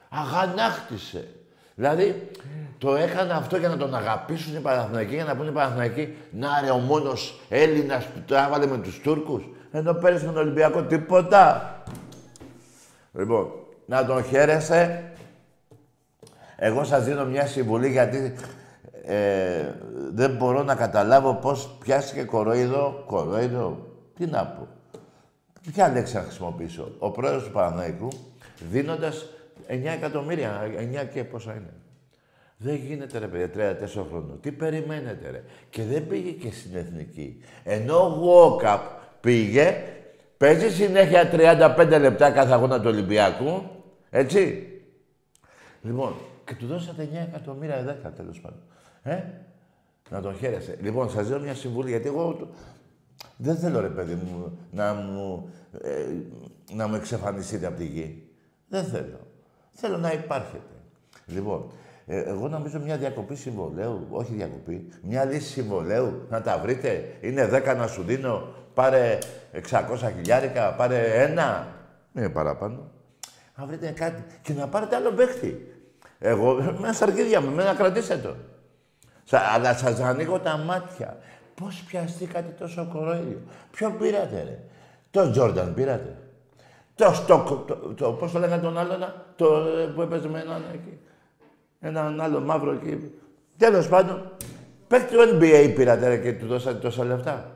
[0.09, 1.27] αγανάκτησε.
[1.75, 2.31] Δηλαδή,
[2.77, 6.47] το έκανε αυτό για να τον αγαπήσουν οι Παναθηναϊκοί, για να πούνε οι Παναθηναϊκοί, να
[6.61, 10.83] ρε ο μόνος Έλληνας που το έβαλε με τους Τούρκους, ενώ πέρυσι με τον Ολυμπιακό
[10.83, 11.73] τίποτα.
[13.13, 13.51] Λοιπόν,
[13.85, 15.11] να τον χαίρεσαι.
[16.59, 18.33] Εγώ σας δίνω μια συμβουλή γιατί
[19.05, 19.73] ε,
[20.13, 24.67] δεν μπορώ να καταλάβω πώς πιάστηκε κορόιδο, κορόιδο, τι να πω.
[25.73, 26.91] Ποια λέξη να χρησιμοποιήσω.
[26.99, 28.07] Ο πρόεδρος του Παναθηναϊκού
[28.71, 29.25] δίνοντας
[29.67, 30.61] 9 εκατομμύρια,
[31.03, 31.73] 9 και πόσα είναι.
[32.57, 34.39] Δεν γίνεται ρε παιδιά, 34 χρόνων.
[34.41, 35.43] Τι περιμένετε ρε.
[35.69, 37.43] Και δεν πήγε και στην εθνική.
[37.63, 38.81] Ενώ ο Γουόκαπ
[39.21, 39.83] πήγε,
[40.37, 41.29] παίζει συνέχεια
[41.77, 43.61] 35 λεπτά κάθε αγώνα του Ολυμπιακού.
[44.09, 44.67] Έτσι.
[45.81, 46.15] Λοιπόν,
[46.47, 48.59] και του δώσατε 9 εκατομμύρια 10 τέλος πάντων.
[49.03, 49.23] Ε,
[50.09, 50.77] να τον χαίρεσαι.
[50.81, 52.47] Λοιπόν, σας δίνω μια συμβουλή, γιατί εγώ το-
[53.37, 55.49] δεν θέλω ρε παιδί μου να μου,
[55.81, 56.05] ε,
[56.73, 58.29] να μου εξαφανιστείτε από τη γη.
[58.67, 59.19] Δεν θέλω.
[59.71, 60.73] Θέλω να υπάρχετε.
[61.25, 61.71] Λοιπόν,
[62.05, 67.17] ε, εγώ νομίζω μια διακοπή συμβολέου, όχι διακοπή, μια λύση συμβολέου, να τα βρείτε.
[67.21, 69.17] Είναι 10 να σου δίνω, πάρε
[69.51, 71.67] 600 χιλιάρικα, πάρε ένα.
[72.11, 72.91] Δεν είναι παραπάνω.
[73.57, 75.71] Να βρείτε κάτι και να πάρετε άλλο παίχτη.
[76.19, 78.35] Εγώ, με στα αρχίδια μου, με να κρατήσετε τον.
[79.23, 81.17] Σα, αλλά σας ανοίγω τα μάτια.
[81.55, 83.41] Πώς πιαστήκατε τόσο κορόιδιο.
[83.71, 84.59] Ποιον πήρατε, ρε;
[85.11, 86.17] Το Τζόρνταν πήρατε.
[86.95, 90.39] Το Στοκ, το, το, πώς το λέγανε τον άλλο, να- το ε, που έπαιζε με
[90.39, 90.99] έναν εκεί.
[91.79, 93.11] Έναν άλλο μαύρο εκεί.
[93.57, 94.31] Τέλος πάντων,
[94.87, 97.51] παίκτη του NBA πήρατε ρε, και του δώσατε τόσα λεφτά.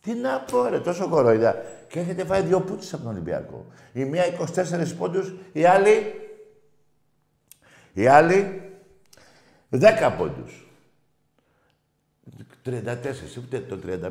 [0.00, 1.56] Τι να πω ρε, τόσο κοροϊδά.
[1.88, 3.66] Και έχετε φάει δύο πούτσες από τον Ολυμπιακό.
[3.92, 6.14] Η μία 24 πόντους, η άλλη...
[7.92, 8.62] Η άλλη
[9.70, 10.64] 10 πόντους.
[12.64, 12.72] 34,
[13.38, 14.10] ούτε το 35.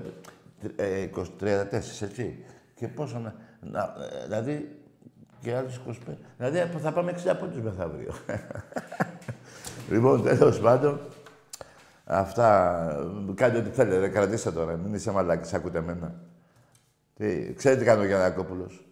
[0.76, 2.46] Ε, 20, 34, έτσι.
[2.76, 3.36] Και πόσο να...
[3.60, 4.80] να ε, δηλαδή,
[5.42, 5.94] και άλλους 25.
[6.38, 8.13] Δηλαδή, θα πάμε 60 πόντους μεθαύριο.
[9.92, 11.00] λοιπόν, τέλος πάντων,
[12.04, 16.15] αυτά, κάντε ό,τι θέλετε, κρατήστε τώρα, μην είσαι μαλάκης, ακούτε εμένα.
[17.13, 18.88] Τι, ξέρετε τι κάνει ο Γιαννακόπουλος;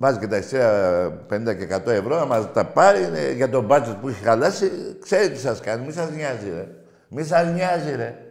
[0.00, 3.66] Βάζει και τα εισιτήρια 50 και 100 ευρώ, να μας τα πάρει είναι για τον
[3.70, 6.68] budget που έχει χαλάσει, ξέρετε τι σας κάνει, μη σας νοιάζει ρε.
[7.08, 8.22] Μη σας νοιάζει ρε.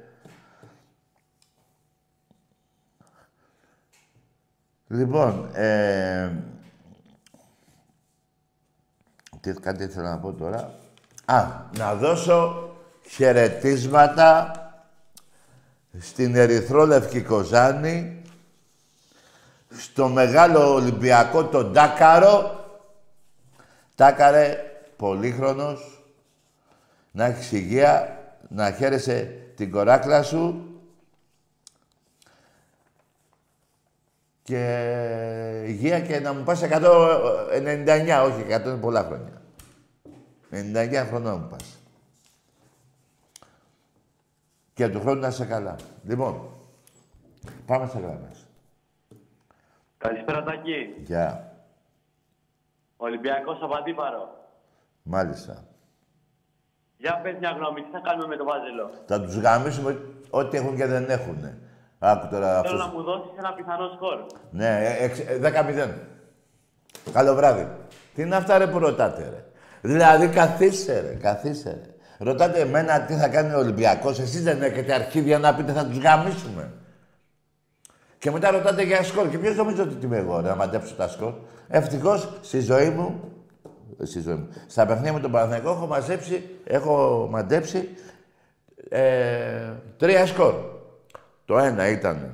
[4.88, 6.32] Λοιπόν, ε,
[9.42, 10.74] τι, κάτι ήθελα να πω τώρα.
[11.26, 11.46] Α,
[11.78, 12.70] να δώσω
[13.10, 14.52] χαιρετίσματα
[16.00, 18.22] στην Ερυθρόλευκη Κοζάνη,
[19.70, 22.66] στο μεγάλο Ολυμπιακό τον Τάκαρο.
[23.96, 24.58] Τάκαρε,
[24.96, 26.04] πολύχρονος,
[27.12, 30.68] να έχεις υγεία, να χαίρεσαι την κοράκλα σου
[34.44, 36.70] και υγεία και να μου πας 199,
[38.26, 39.42] όχι 100 είναι πολλά χρόνια.
[40.52, 41.78] 99 χρονών μου πας.
[44.74, 45.76] Και του χρόνου να είσαι καλά.
[46.04, 46.50] Λοιπόν,
[47.66, 48.37] πάμε σε γράμμες.
[49.98, 50.94] Καλησπέρα Τάκη.
[51.04, 51.52] Γεια.
[52.98, 54.30] Ολυμπιακός Απαντήπαρο.
[55.04, 55.64] Μάλιστα.
[56.98, 59.98] Για πες μια γνώμη, τι θα κάνουμε με το Βάζελο; Θα τους γαμίσουμε
[60.30, 61.38] ό,τι έχουν και δεν έχουν.
[62.00, 62.94] Άκου τώρα Θέλω να αυτούς.
[62.98, 64.26] μου δώσεις ένα πιθανό σκορ.
[64.52, 65.94] Ναι, ε, εξ- ε, 10-0.
[67.14, 67.68] Καλό βράδυ.
[68.14, 69.44] Τι είναι αυτά ρε που ρωτάτε ρε;
[69.82, 71.94] Δηλαδή καθίστε ρε, καθίστε ρε.
[72.26, 74.20] Ρωτάτε εμένα τι θα κάνει ο Ολυμπιακός.
[74.20, 76.72] Εσείς δεν έχετε αρχίδια να πείτε θα τους γαμίσουμε.
[78.20, 79.30] Και μετά ρωτάτε για σκορ.
[79.30, 81.34] Και ποιος νομίζω ότι είμαι εγώ, ρε, να μαντέψω τα σκορ.
[81.68, 83.22] Ευτυχώς στη ζωή μου,
[84.04, 87.90] στη ζωή μου, στα παιχνίδια με τον Παναθηναϊκό έχω μαζέψει, έχω μαντέψει
[88.90, 90.54] ε, τρία σκορ.
[91.46, 92.34] Το ένα ήταν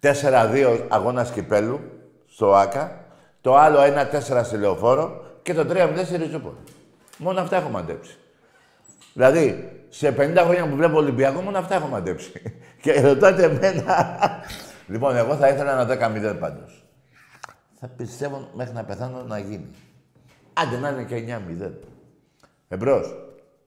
[0.00, 1.80] 4-2 αγώνας κυπέλου
[2.26, 3.04] στο ΆΚΑ.
[3.40, 6.56] Το άλλο 1-4 στη Λεωφόρο και το 3-0 στη Ριζούπολη.
[7.16, 8.16] Μόνο αυτά έχω μαντέψει.
[9.12, 12.32] Δηλαδή, σε 50 χρόνια που βλέπω Ολυμπιακό, μόνο αυτά έχω μαντέψει.
[12.82, 13.96] και ρωτάτε εμένα.
[14.86, 16.84] λοιπόν, εγώ θα ήθελα ένα 10-0 πάντως.
[17.80, 19.70] Θα πιστεύω μέχρι να πεθάνω να γίνει.
[20.52, 21.70] Άντε να είναι και 9-0.
[22.68, 23.14] Εμπρός.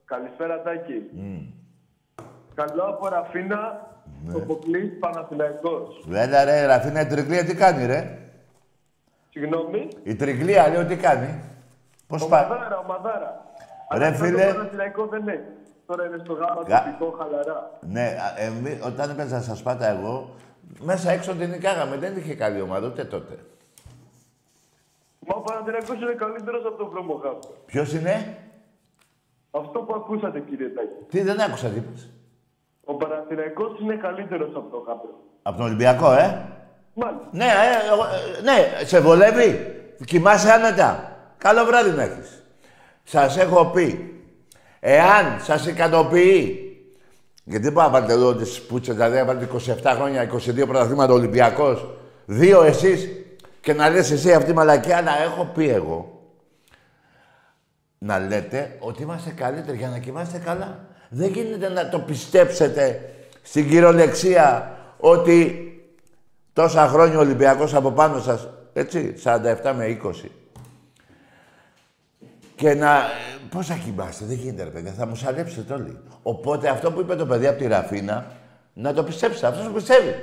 [0.04, 1.02] Καλησπέρα, Τάκη.
[2.54, 3.92] Καλό από Ραφίνα,
[4.24, 4.32] Ναι.
[4.32, 6.04] το Ποκλής Παναθηναϊκός.
[6.08, 8.18] Βέβαια ρε, Ραφίνα, η τρικλία τι κάνει ρε;
[9.30, 9.88] Συγγνώμη.
[10.02, 11.40] Η τρικλία λέω τι κάνει;
[12.06, 12.44] Πώς πάει.
[12.44, 13.44] Ομαδάρα, ομαδάρα.
[13.94, 14.46] Ρε, Αλλά φίλε.
[14.46, 15.40] Το Παναθηναϊκό δεν έχει.
[15.86, 17.70] Τώρα είναι στο γάμα Γα- τοπικό χαλαρά.
[17.80, 20.34] Ναι, α, εμεί, όταν έπαιζα στα Σπάτα εγώ,
[20.80, 21.96] μέσα έξω την νικάγαμε.
[21.96, 23.38] Δεν είχε καλή ομάδα ούτε τότε.
[25.26, 27.48] Μα ο Παναθηναϊκός είναι καλύτερος από τον Βρωμοχάπτο.
[27.66, 28.36] Ποιος είναι,
[29.50, 30.88] Αυτό που ακούσατε, κύριε Τάκη.
[31.10, 32.10] τι δεν άκουσα τι είπες.
[32.84, 35.10] Ο Παναθηναϊκός είναι καλύτερος από τον Χάπρο.
[35.42, 36.42] Από τον Ολυμπιακό, ε;
[36.94, 37.28] Μάλιστα.
[37.30, 39.74] Ναι, ε, εγώ, ε, ναι, σε βολεύει.
[40.04, 41.16] Κοιμάσαι άνετα.
[41.38, 42.42] Καλό βράδυ να έχεις.
[43.02, 44.13] Σας έχω πει,
[44.86, 46.58] εάν σας ικανοποιεί,
[47.44, 49.48] γιατί δεν μπορώ να βάλετε εδώ τις πούτσες, δηλαδή να βάλετε
[49.82, 51.86] 27 χρόνια, 22 πρωταθλήματα Ολυμπιακός,
[52.24, 53.08] δύο εσείς
[53.60, 56.20] και να λες εσύ αυτή η μαλακιά, αλλά έχω πει εγώ,
[57.98, 60.78] να λέτε ότι είμαστε καλύτεροι για να κοιμάστε καλά.
[61.08, 65.68] Δεν γίνεται να το πιστέψετε στην κυριολεξία ότι
[66.52, 70.30] τόσα χρόνια ο Ολυμπιακός από πάνω σας, έτσι, 47 με 20.
[72.54, 73.02] Και να...
[73.50, 75.98] Πώς θα κοιμάστε, δεν γίνεται ρε παιδιά, θα μου σαλέψετε όλοι.
[76.22, 78.26] Οπότε αυτό που είπε το παιδί από τη Ραφίνα,
[78.72, 80.14] να το πιστέψετε, αυτός το πιστεύει.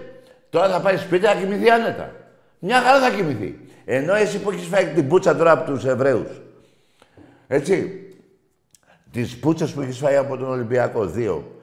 [0.50, 2.12] Τώρα θα πάει σπίτι να κοιμηθεί άνετα.
[2.60, 3.60] Μια χαρά θα κοιμηθεί.
[3.86, 6.41] Ενώ εσύ που έχεις φάει την πούτσα τώρα από τους Εβραίους.
[7.48, 7.96] Έτσι.
[9.12, 11.62] Τις πούτσες που έχεις φάει από τον Ολυμπιακό, δύο,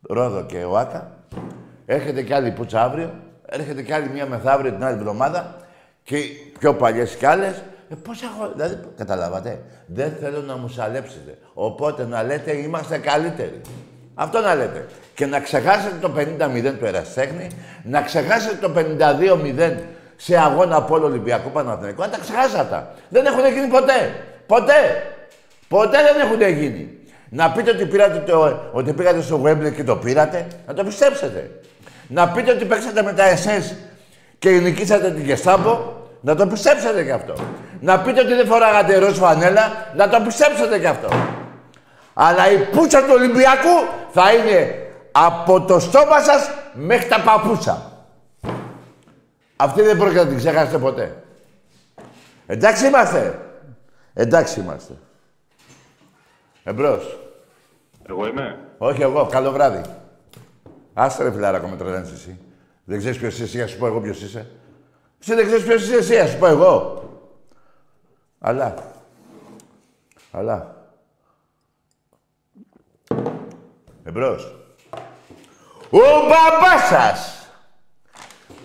[0.00, 1.16] Ρόδο και ΟΑΚΑ.
[1.86, 3.14] Έρχεται κι άλλη πουτσα αύριο,
[3.46, 5.56] έρχεται κι άλλη μία μεθαύριο την άλλη εβδομάδα
[6.02, 6.16] και
[6.58, 7.62] πιο παλιές κι άλλες.
[7.88, 8.52] Ε, πώς έχω...
[8.54, 11.38] Δηλαδή, καταλάβατε; Δεν θέλω να μου σαλέψετε.
[11.54, 13.60] Οπότε να λέτε είμαστε καλύτεροι.
[14.14, 14.86] Αυτό να λέτε.
[15.14, 17.48] Και να ξεχάσετε το 50-0 του Εραστέχνη,
[17.82, 19.74] να ξεχάσετε το 52-0
[20.16, 22.02] σε αγώνα από όλο Ολυμπιακό Παναθηναϊκό.
[22.02, 22.86] Να τα ξεχάσατε.
[23.08, 24.14] Δεν έχουν γίνει ποτέ.
[24.46, 25.02] Ποτέ.
[25.68, 26.98] Ποτέ δεν έχουν γίνει.
[27.28, 31.50] Να πείτε ότι, πήρατε το, ότι πήγατε στο Wembley και το πήρατε, να το πιστέψετε.
[32.08, 33.74] Να πείτε ότι παίξατε με τα SS
[34.38, 35.78] και νικήσατε την Gestapo,
[36.24, 37.34] να το πιστέψετε κι αυτό.
[37.80, 41.08] Να πείτε ότι δεν φοράγατε ροζ φανέλα, να το πιστέψετε κι αυτό.
[42.14, 43.68] Αλλά η πούτσα του Ολυμπιακού
[44.12, 47.92] θα είναι από το στόμα σας μέχρι τα παπούτσα.
[49.56, 51.22] Αυτή δεν πρόκειται να την ξεχάσετε ποτέ.
[52.46, 53.38] Εντάξει είμαστε.
[54.14, 54.92] Εντάξει είμαστε.
[56.64, 57.18] Εμπρός.
[58.08, 58.58] Εγώ είμαι.
[58.78, 59.80] Όχι εγώ, καλό βράδυ.
[60.94, 62.38] Άστε ρε φιλάρακο με τρελαίνεις εσύ.
[62.84, 64.46] Δεν ξέρεις ποιος είσαι εσύ, να σου πω εγώ ποιος είσαι.
[65.26, 67.02] Εσύ δεν ξέρεις ποιος είσαι εσύ, να σου πω εγώ.
[68.38, 68.74] Αλλά.
[70.30, 70.86] Αλλά.
[74.04, 74.54] Εμπρός.
[75.90, 77.48] Ο μπαμπάς σας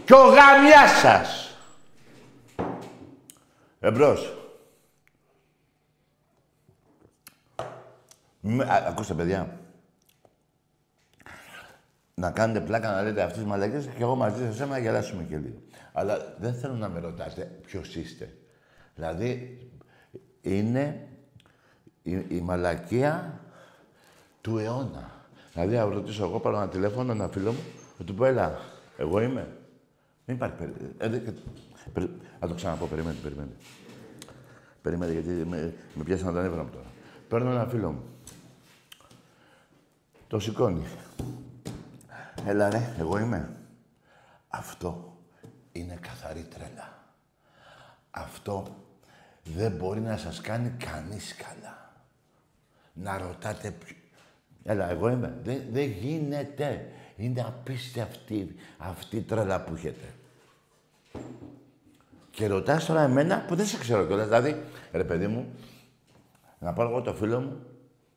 [0.05, 1.57] και ο γαμιάς σας.
[3.79, 4.37] Εμπρός.
[8.39, 9.58] Με, α, ακούστε, παιδιά.
[12.19, 15.37] Να κάνετε πλάκα να λέτε αυτές τις μαλακίες και εγώ μαζί σας να γελάσουμε και
[15.37, 15.61] λίγο.
[15.93, 18.33] Αλλά δεν θέλω να με ρωτάτε ποιος είστε.
[18.95, 19.57] Δηλαδή,
[20.41, 21.07] είναι
[22.01, 23.39] η, η μαλακία
[24.41, 25.11] του αιώνα.
[25.53, 27.59] Δηλαδή, να ρωτήσω εγώ, πάρω ένα τηλέφωνο, ένα φίλο μου,
[27.97, 28.57] να του πω, έλα,
[28.97, 29.47] εγώ είμαι.
[30.25, 30.91] Δεν υπάρχει περίπτωση.
[30.97, 31.33] Ε, δεν-
[31.93, 33.55] περι- Θα το ξαναπώ, περιμένετε, περιμένετε.
[34.81, 36.85] Περιμένετε, γιατί με, με πιάσανε τα νεύρα μου τώρα.
[37.27, 38.03] Παίρνω ένα φίλο μου.
[40.27, 40.83] Το σηκώνει.
[42.45, 43.55] Έλα ρε, εγώ είμαι.
[44.47, 45.17] Αυτό
[45.71, 46.97] είναι καθαρή τρέλα.
[48.11, 48.67] Αυτό
[49.43, 51.93] δεν μπορεί να σας κάνει κανείς καλά.
[52.93, 53.95] Να ρωτάτε ποιο...
[54.63, 55.39] Έλα, εγώ είμαι.
[55.43, 56.91] Δεν, δεν γίνεται.
[57.15, 60.13] Είναι απίστευτη αυτή η τρέλα που έχετε.
[62.31, 64.25] Και ρωτάς τώρα εμένα που δεν σε ξέρω κιόλας.
[64.25, 65.53] Δηλαδή, ρε παιδί μου,
[66.59, 67.63] να πάρω εγώ το φίλο μου,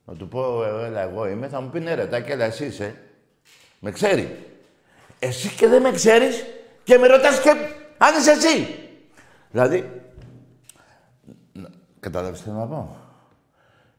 [0.05, 2.67] να του πω, «Ε, έλα, εγώ είμαι, θα μου πει, ναι, ρε, τάκη, έλα, εσύ
[2.67, 3.12] είσαι.
[3.85, 4.39] Με ξέρει.
[5.19, 6.45] Εσύ και δεν με ξέρεις
[6.85, 7.51] και με ρωτάς και
[7.99, 8.75] αν είσαι εσύ.
[9.51, 9.91] Δηλαδή,
[11.53, 11.69] να-
[12.01, 12.97] κατάλαβες τι θέλω να πω.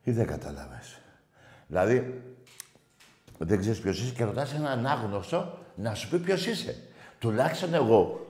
[0.04, 1.00] Ή δεν κατάλαβες.
[1.68, 2.22] Δηλαδή,
[3.38, 6.76] δεν ξέρεις ποιος είσαι και ρωτάς έναν άγνωστο να σου πει ποιος είσαι.
[7.20, 8.28] Τουλάχιστον εγώ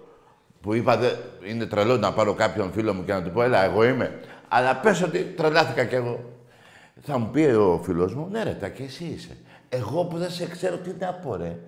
[0.61, 1.09] που είπα δε,
[1.47, 4.19] είναι τρελό να πάρω κάποιον φίλο μου και να του πω, έλα, εγώ είμαι.
[4.47, 6.31] Αλλά πες ότι τρελάθηκα κι εγώ.
[7.01, 9.37] Θα μου πει ο φίλος μου, ναι ρε, τα και εσύ είσαι.
[9.73, 11.59] Εγώ που δεν σε ξέρω, τι να πω ρε.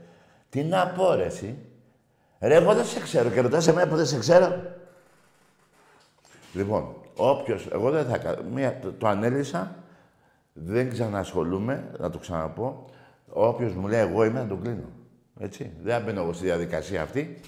[0.50, 1.58] Τι να πω ρε εσύ.
[2.39, 4.62] Ρε, εγώ δεν σε ξέρω και ρωτάς εμένα που δεν σε ξέρω.
[6.54, 9.76] Λοιπόν, όποιος, εγώ δεν θα κάνω, μία, το, το ανέλησα,
[10.54, 12.86] δεν ξανασχολούμαι, να το ξαναπώ.
[13.30, 14.89] Όποιος μου λέει εγώ είμαι, να τον κλείνω.
[15.39, 15.72] Έτσι.
[15.82, 17.39] Δεν μπαίνω εγώ στη διαδικασία αυτή.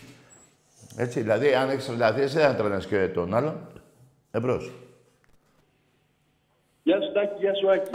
[0.95, 3.67] Έτσι, δηλαδή, αν έχεις τρελαθεί, εσύ δεν τρελαίνεις και τον άλλον.
[4.31, 4.71] Εμπρός.
[6.83, 7.89] Γεια σου Τάκη, γεια σου Άκη.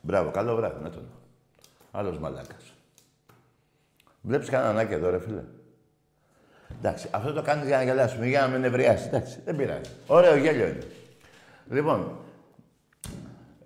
[0.00, 1.15] Μπράβο, καλό βράδυ με τον.
[1.98, 2.74] Άλλος μαλάκας.
[4.20, 5.42] Βλέπεις κανέναν άκη εδώ, ρε φίλε.
[6.78, 9.06] Εντάξει, αυτό το κάνεις για να γελάσουμε, για να με νευριάσεις.
[9.06, 9.90] Εντάξει, δεν πειράζει.
[10.06, 10.86] Ωραίο γέλιο είναι.
[11.70, 12.18] Λοιπόν,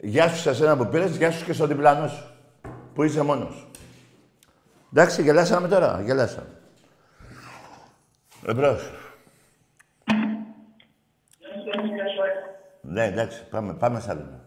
[0.00, 2.24] γεια σου σε εσένα που πήρες, γεια σου και στον διπλανό σου,
[2.94, 3.68] που είσαι μόνος.
[4.92, 6.48] Εντάξει, γελάσαμε τώρα, γελάσαμε.
[8.46, 8.90] Εμπρός.
[12.80, 14.40] Ναι, εντάξει, πάμε, πάμε σ' άλλο.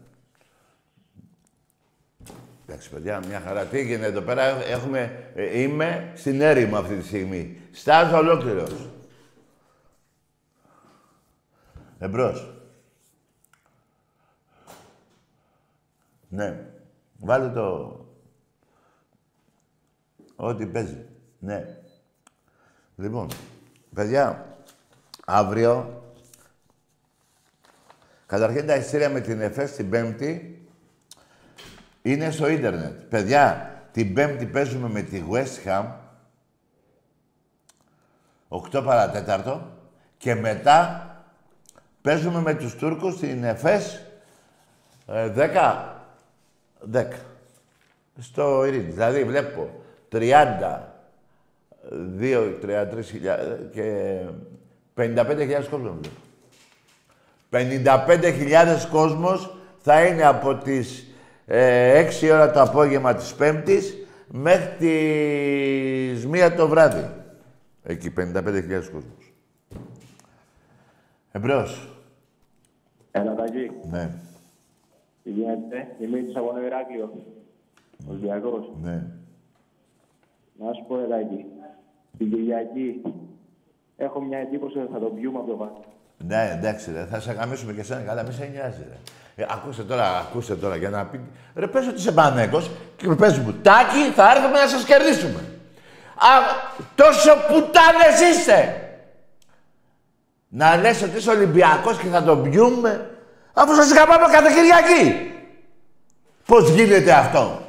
[2.74, 3.64] Εντάξει, παιδιά, μια χαρά.
[3.64, 7.60] Τι έγινε εδώ πέρα, έχουμε, ε, είμαι στην έρημο αυτή τη στιγμή.
[7.72, 8.88] Στάζω ολόκληρος.
[11.98, 12.54] Εμπρός.
[16.28, 16.66] Ναι.
[17.18, 17.98] Βάλε το...
[20.36, 21.06] Ό,τι παίζει.
[21.38, 21.76] Ναι.
[22.96, 23.28] Λοιπόν,
[23.94, 24.56] παιδιά,
[25.24, 26.02] αύριο...
[28.26, 30.53] Καταρχήν τα εισιτήρια με την ΕΦΕΣ την Πέμπτη
[32.06, 33.00] είναι στο ίντερνετ.
[33.08, 35.84] Παιδιά, την Πέμπτη παίζουμε με τη West Ham
[38.48, 39.70] 8 παρατέταρτο
[40.16, 41.08] και μετά
[42.02, 44.00] παίζουμε με τους Τούρκους στην ΕΦΕΣ
[45.06, 45.94] 10
[46.92, 47.04] 10
[48.18, 48.90] στο Ειρήνη.
[48.90, 49.70] Δηλαδή βλέπω
[50.12, 50.18] 30
[52.20, 52.86] 2, 33
[53.72, 54.18] και
[54.96, 56.16] 55.000 κόσμος βλέπω.
[57.50, 61.13] 55.000 κόσμος θα είναι από τις
[61.46, 63.96] ε, 6 ώρα το απόγευμα της Πέμπτης
[64.28, 67.10] μέχρι τις 1 το βράδυ.
[67.82, 69.32] Εκεί 55.000 κόσμος.
[71.32, 71.88] Εμπρός.
[73.10, 73.70] Έλα Τάκη.
[73.90, 74.10] Ναι,
[75.22, 77.12] Τι γίνεται, Δημήτρης από Νευράκλειο.
[78.08, 78.70] Ολυμπιακός.
[78.82, 79.06] ναι.
[80.58, 81.44] Να σου πω, ρε Τάκη,
[82.18, 83.02] την Κυριακή
[83.96, 85.84] έχω μια εντύπωση ότι θα τον πιούμε από το βάθο.
[86.26, 88.96] Ναι, εντάξει, ρε, θα σε γαμίσουμε και εσένα καλά, μη σε νοιάζει, ρε.
[89.36, 91.20] Ε, ακούστε τώρα, ακούστε τώρα για να πει.
[91.54, 95.44] Ρε, πες ότι είσαι πανέκος και πες μου, τάκι, θα έρθουμε να σας κερδίσουμε.
[96.14, 96.28] Α,
[96.94, 98.78] τόσο πουτάνες είστε.
[100.48, 103.10] Να λες ότι είσαι Ολυμπιακός και θα τον πιούμε,
[103.52, 105.32] αφού σας γαμάμε κάθε Κυριακή.
[106.46, 107.62] Πώς γίνεται αυτό;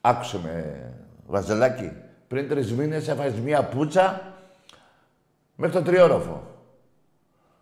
[0.00, 0.82] Άκουσε με,
[1.26, 1.92] Βαζελάκη.
[2.28, 4.32] Πριν τρεις μήνες έφαγες μία πουτσα
[5.54, 6.42] μέχρι το τριόροφο.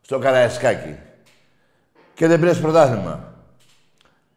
[0.00, 0.96] Στο Καραϊσκάκι.
[2.14, 3.33] Και δεν πήρες πρωτάθλημα.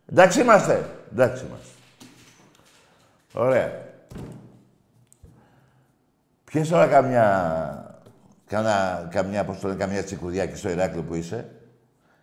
[0.05, 0.89] Εντάξει είμαστε.
[1.11, 1.67] Εντάξει είμαστε.
[3.33, 3.85] Ωραία.
[6.43, 7.81] Πιες τώρα καμιά...
[8.47, 11.51] Κάνα, καμιά, πώς το λένε, καμιά τσικουδιά και στο Ηράκλειο που είσαι.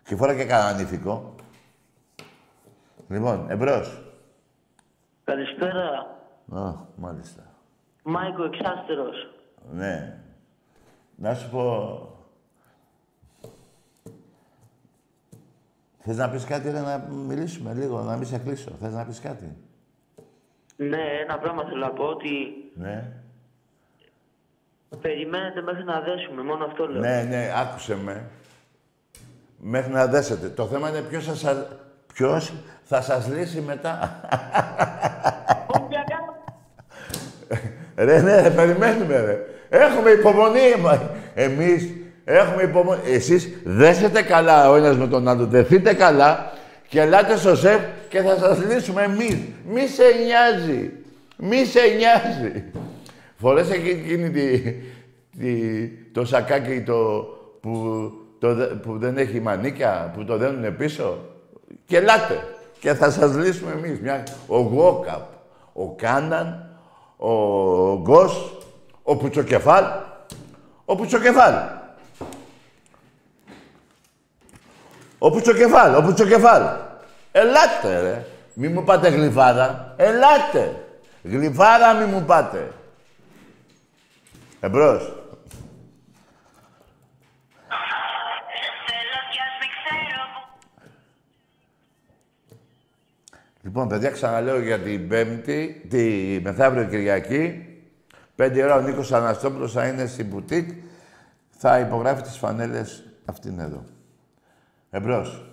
[0.03, 1.35] Και φορά και κανένα νηφικό.
[3.07, 4.01] Λοιπόν, εμπρός.
[5.23, 6.17] Καλησπέρα.
[6.51, 7.43] Α, μάλιστα.
[8.03, 9.15] Μάικο Εξάστερος.
[9.71, 10.19] Ναι.
[11.15, 12.14] Να σου πω...
[16.05, 18.71] Θες να πεις κάτι, ρε, να μιλήσουμε λίγο, να μην σε κλείσω.
[18.81, 19.55] Θες να πεις κάτι.
[20.75, 22.29] Ναι, ένα πράγμα θέλω να πω ότι
[22.75, 23.11] Ναι.
[25.01, 27.01] περιμένετε μέχρι να δέσουμε, μόνο αυτό λέω.
[27.01, 28.23] Ναι, ναι, άκουσε με.
[29.57, 30.49] Μέχρι να δέσετε.
[30.49, 31.67] Το θέμα είναι ποιος θα σας,
[32.13, 34.19] ποιος θα σας λύσει μετά.
[37.95, 39.45] ρε, ναι, ρε, περιμένουμε, ρε.
[39.69, 41.09] Έχουμε υπομονή, μα.
[41.33, 41.89] Εμείς
[42.25, 43.01] έχουμε υπομονή.
[43.05, 45.45] Εσείς δέσετε καλά ο ένας με τον άλλο.
[45.45, 46.51] Δεθείτε καλά
[46.87, 49.37] και ελάτε στο σεφ και θα σας λύσουμε εμείς.
[49.69, 50.91] Μη σε νοιάζει.
[51.37, 52.63] Μη σε νοιάζει.
[53.37, 54.59] Φορές εκείνη τη,
[55.39, 57.25] τη, το σακάκι το,
[57.61, 61.17] που, το, δε- που δεν έχει μανίκια, που το δένουνε πίσω.
[61.85, 62.43] Και ελάτε.
[62.79, 63.99] Και θα σας λύσουμε εμείς.
[63.99, 65.21] Μια, ο Γουόκαπ,
[65.73, 66.69] ο Κάναν,
[67.17, 67.31] ο
[68.01, 68.57] Γκος,
[69.03, 69.83] ο Πουτσοκεφάλ.
[70.85, 71.53] Ο Πουτσοκεφάλ.
[75.25, 76.63] Ο Πουτσοκεφάλ, ο Πουτσοκεφάλ.
[77.31, 78.25] Ελάτε, ρε.
[78.53, 79.93] Μη μου πάτε γλυφάδα.
[79.97, 80.85] Ελάτε.
[81.23, 82.71] Γλυφάδα μη μου πάτε.
[84.59, 85.13] Εμπρός.
[93.61, 97.65] Λοιπόν, παιδιά, ξαναλέω για την Πέμπτη, τη μεθαύριο Κυριακή.
[98.35, 100.69] Πέντε ώρα ο Νίκος Αναστόπουλος θα είναι στην μπουτίκ.
[101.57, 103.94] Θα υπογράφει τις φανέλες αυτήν εδώ.
[104.95, 105.43] Εμπρός.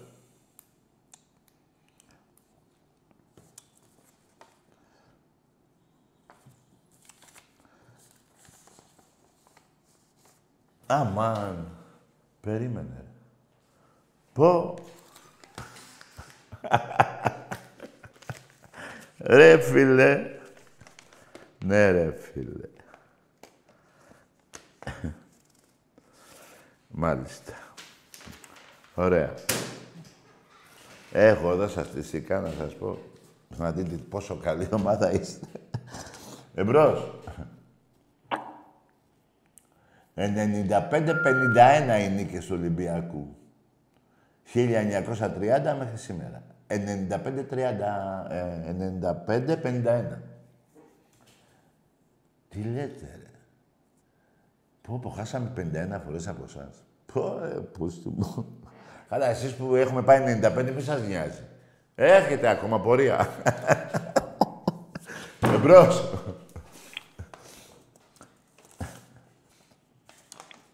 [10.87, 11.69] Αμάν.
[12.41, 13.05] Περίμενε.
[14.33, 14.75] Πω.
[19.17, 20.41] ρε φίλε.
[21.65, 22.69] Ναι ρε φίλε.
[26.89, 27.62] Μάλιστα.
[28.95, 29.35] Ωραία.
[31.13, 32.99] Έχω εδώ σας τη να σας πω.
[33.57, 35.47] Να δείτε πόσο καλή ομάδα είστε.
[36.55, 37.15] Εμπρός.
[40.15, 40.21] 95-51
[42.01, 43.37] οι νίκες του Ολυμπιακού.
[44.55, 46.43] 1930 μέχρι σήμερα.
[46.67, 46.77] 95-51.
[49.47, 50.23] 95-51.
[52.49, 53.31] Τι λέτε, ρε.
[54.83, 56.85] Πω, πω, χάσαμε 51 φορές από εσάς.
[57.13, 58.62] Πω, ρε, πούστη μου.
[59.13, 61.43] Καλά, εσείς που έχουμε πάει 95, μη σας νοιάζει.
[61.95, 63.29] Έρχεται ακόμα πορεία.
[65.55, 66.11] Εμπρός.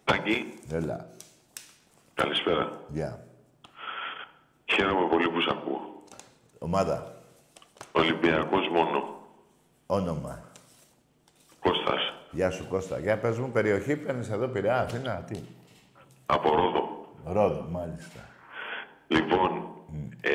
[0.05, 0.59] Τάκη.
[0.71, 1.07] Έλα.
[2.15, 2.81] Καλησπέρα.
[2.89, 3.27] Γεια.
[4.65, 6.03] Χαίρομαι πολύ που σ' ακούω.
[6.59, 7.15] Ομάδα.
[7.93, 9.21] Ολυμπιακός μόνο.
[9.87, 10.43] Όνομα.
[11.61, 12.13] Κώστας.
[12.31, 12.99] Γεια σου Κώστα.
[12.99, 15.41] Για πες μου, περιοχή παίρνεις εδώ, Πειραιά, Αθήνα, τι;
[16.27, 17.07] Από Ρόδο.
[17.25, 18.28] Ρόδο, μάλιστα.
[19.09, 19.51] Λοιπόν,
[20.21, 20.33] ε,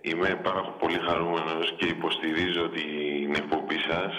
[0.00, 4.12] είμαι πάρα πολύ χαρούμενος και υποστηρίζω την εκπομπή σας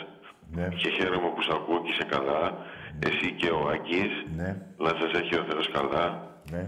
[0.56, 2.58] Ναι, και χαίρομαι που σ' ακούω και είσαι καλά.
[3.08, 4.12] Εσύ και ο Άκης.
[4.38, 6.06] ναι, Να σας έχει ο Θεός καλά.
[6.52, 6.64] ναι.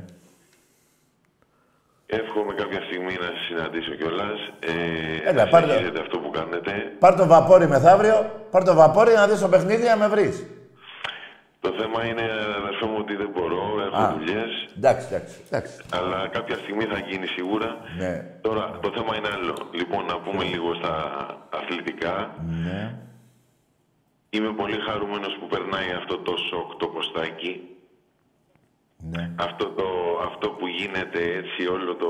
[2.06, 4.39] Εύχομαι κάποια στιγμή να σας συναντήσω κιόλας.
[4.60, 5.72] Ε, Έλα, να πάρε το.
[5.72, 6.72] συνεχίζετε αυτό που κάνετε.
[6.99, 10.45] Πάρ' το βαπόρι μεθαύριο, πάρ' το βαπόρι να δεις το παιχνίδι να με βρεις.
[11.62, 12.22] Το θέμα είναι,
[12.57, 14.14] αδερφέ μου, ότι δεν μπορώ, έχω Α.
[14.18, 14.51] δουλειές.
[14.78, 15.74] Εντάξει, εντάξει, εντάξει.
[15.93, 17.78] Αλλά κάποια στιγμή θα γίνει σίγουρα.
[17.97, 19.55] Ναι, Τώρα, το θέμα είναι άλλο.
[19.74, 20.93] Λοιπόν, να πούμε λίγο στα
[21.49, 22.36] αθλητικά.
[22.64, 22.95] ναι.
[24.34, 27.62] Είμαι πολύ χαρούμενος που περνάει αυτό το σοκ το ποστάκι.
[28.97, 29.32] Ναι.
[29.39, 29.86] Αυτό, το,
[30.26, 32.09] αυτό που γίνεται έτσι όλο το...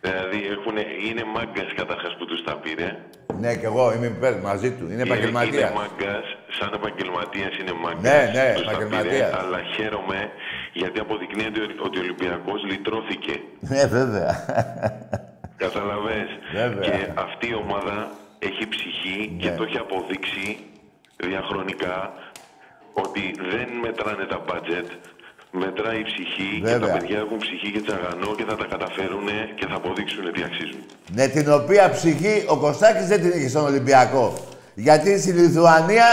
[0.00, 0.76] Δηλαδή έχουν,
[1.08, 2.98] είναι μάγκας καταρχάς που τους τα πήρε.
[3.40, 4.84] Ναι, κι εγώ είμαι υπέρ μαζί του.
[4.92, 5.58] Είναι επαγγελματία.
[5.60, 6.24] Είναι μάγκας,
[6.58, 8.02] σαν επαγγελματίας είναι μάγκας.
[8.02, 9.32] Ναι, ναι, τους τα πήρε, επαγγελματίας.
[9.40, 10.20] Αλλά χαίρομαι
[10.72, 13.34] γιατί αποδεικνύεται ότι ο Ολυμπιακός λυτρώθηκε.
[13.60, 14.30] Ναι, βέβαια.
[15.64, 16.28] Καταλαβες.
[16.52, 16.80] Βέβαια.
[16.86, 17.96] Και αυτή η ομάδα
[18.38, 19.56] έχει ψυχή και Ναι.
[19.56, 20.46] το έχει αποδείξει
[21.16, 22.12] διαχρονικά
[22.92, 23.22] ότι
[23.52, 24.88] δεν μετράνε τα budget,
[25.50, 26.88] μετράει η ψυχή και Βέβαια.
[26.88, 30.80] τα παιδιά έχουν ψυχή και τσαγανό και θα τα καταφέρουν και θα αποδείξουν τι αξίζουν.
[31.12, 34.34] ναι, την οποία ψυχή ο Κωστάκης δεν την είχε στον Ολυμπιακό.
[34.74, 36.06] Γιατί στη Λιθουανία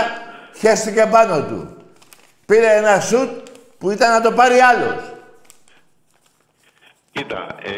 [0.57, 1.77] χέστηκε πάνω του.
[2.45, 3.29] Πήρε ένα σουτ
[3.77, 4.95] που ήταν να το πάρει άλλος.
[7.11, 7.71] Κοίτα, ε,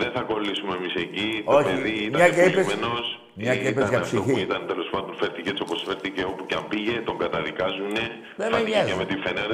[0.00, 1.28] δεν θα κολλήσουμε εμείς εκεί.
[1.44, 3.06] Όχι, Το παιδί ήταν μια και είπες- ευτυχισμένος.
[3.34, 4.32] μια και Ήταν είπες για αυτό ψυχή.
[4.32, 7.90] Που ήταν τέλος πάντων, φέρθηκε έτσι όπως φέρθηκε όπου και αν πήγε, τον καταδικάζουν.
[8.36, 8.88] με Φάνηκε νοιάζει.
[8.90, 9.50] και με τη Φενέρ.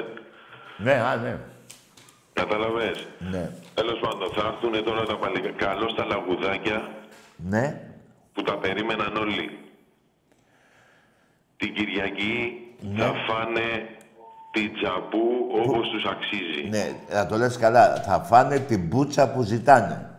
[0.76, 1.36] Ναι, α, ναι.
[2.32, 3.06] Καταλαβες.
[3.18, 3.50] Ναι.
[3.74, 5.50] Τέλος πάντων, θα έρθουν τώρα τα παλικά.
[5.50, 6.88] Καλώς τα λαγουδάκια
[7.36, 7.80] Ναι.
[8.32, 9.58] που τα περίμεναν όλοι.
[11.56, 13.02] Την Κυριακή Ναι.
[13.04, 13.88] θα φάνε
[14.52, 15.26] την τζαμπού
[15.64, 16.68] όπως τους αξίζει.
[16.68, 17.94] Ναι, να το λες καλά.
[18.06, 20.10] Θα φάνε την μπούτσα που ζητάνε.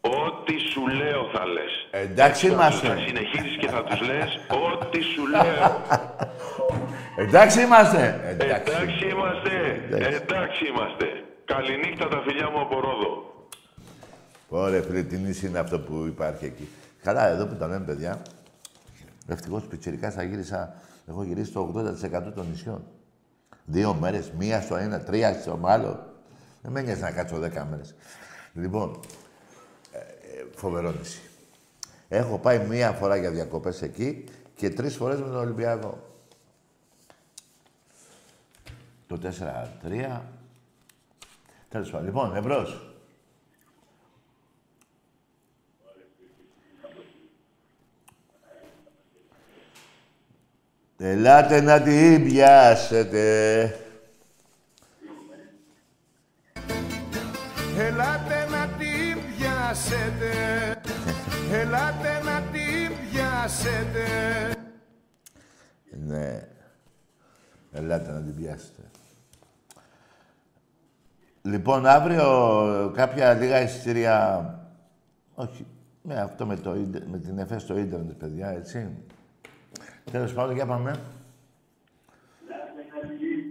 [0.00, 1.88] Ό,τι σου λέω θα λες.
[1.90, 2.86] Εντάξει Θα- είμαστε.
[2.88, 5.42] Θα συνεχίσεις και θα τους λες ό,τι σου λέω.
[7.16, 8.20] Εντάξει είμαστε.
[8.28, 8.72] Εντάξει.
[8.72, 9.50] Εντάξει είμαστε.
[9.90, 11.06] Εντάξει είμαστε.
[11.44, 13.30] Καληνύχτα τα φιλιά μου από Ρόδο.
[14.48, 16.68] Ωραία, φίλε, τι νήσι είναι αυτό που υπάρχει εκεί.
[17.02, 18.22] Καλά, εδώ που τα λέμε, παιδιά.
[19.28, 20.74] Ευτυχώς πιτσιρικά θα γύρισα.
[21.08, 22.84] Έχω γυρίσει το 80% των νησιών.
[23.64, 26.06] Δύο μέρες, μία στο ένα, τρία στο άλλο.
[26.62, 27.94] Δεν με νοιάζει να κάτσω δέκα μέρες.
[28.54, 29.00] Λοιπόν,
[29.92, 31.20] ε, ε, φοβερό νησί.
[32.08, 36.09] Έχω πάει μία φορά για διακοπές εκεί και τρεις φορές με τον Ολυμπιακό.
[39.10, 40.20] Το 4-3.
[41.68, 42.06] Τέλος πάντων.
[42.06, 42.94] Λοιπόν, εμπρός.
[50.98, 53.64] Ελάτε να την πιάσετε.
[57.78, 60.32] Ελάτε να την πιάσετε
[61.52, 64.04] Ελάτε να την πιάσετε
[66.06, 66.48] Ναι.
[67.72, 68.90] Ελάτε να την πιάσετε.
[71.42, 74.54] Λοιπόν, αύριο κάποια λίγα εισιτήρια...
[75.34, 75.66] Όχι,
[76.02, 78.88] Ναι, αυτό με, το, ίντε- με την εφέ στο ίντερνετ, παιδιά, έτσι.
[80.10, 81.00] Τέλος πάντων, για πάμε.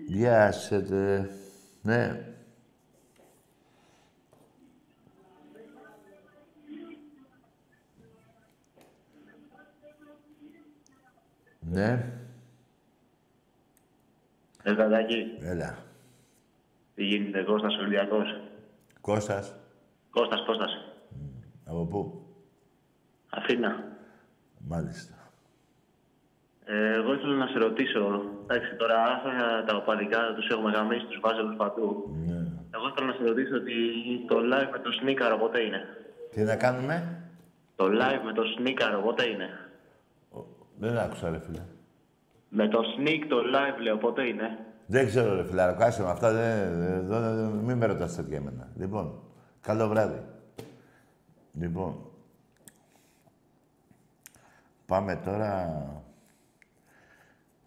[0.07, 1.25] Γεια σε, τε.
[1.81, 2.23] Ναι.
[11.59, 12.11] Ναι,
[14.63, 15.77] Ελβαδάκι, έλα.
[16.99, 18.27] Τι γίνεται, Κώστας Ολυμπιακός;
[19.01, 19.55] Κώστας,
[20.09, 20.71] Κώστας, Κώστας.
[21.65, 22.23] από πού;
[23.29, 23.83] Αθήνα.
[24.67, 25.13] Μάλιστα.
[26.65, 31.19] Ε, εγώ ήθελα να σε ρωτήσω, εντάξει, τώρα αυτά τα οπαδικά τους έχουμε γαμίσει, τους
[31.19, 32.15] βάζελους παντού.
[32.25, 32.39] Ναι.
[32.75, 33.75] Εγώ ήθελα να σε ρωτήσω ότι
[34.27, 35.81] το live με το Σνίκαρο πότε είναι;
[36.31, 36.95] Τι να κάνουμε;
[37.75, 39.49] Το live με το Σνίκαρο πότε είναι;
[40.77, 41.63] Δεν άκουσα, ρε φίλε.
[42.49, 44.57] Με το Sneak το live λέω πότε είναι;
[44.91, 48.67] Δεν ξέρω, ρε φιλάρακο, άσε με αυτά, δεν, δεν, δεν- μην με ρωτάς τέτοια εμένα.
[48.75, 49.21] Λοιπόν,
[49.61, 50.21] καλό βράδυ.
[51.53, 52.11] Λοιπόν,
[54.85, 55.83] πάμε τώρα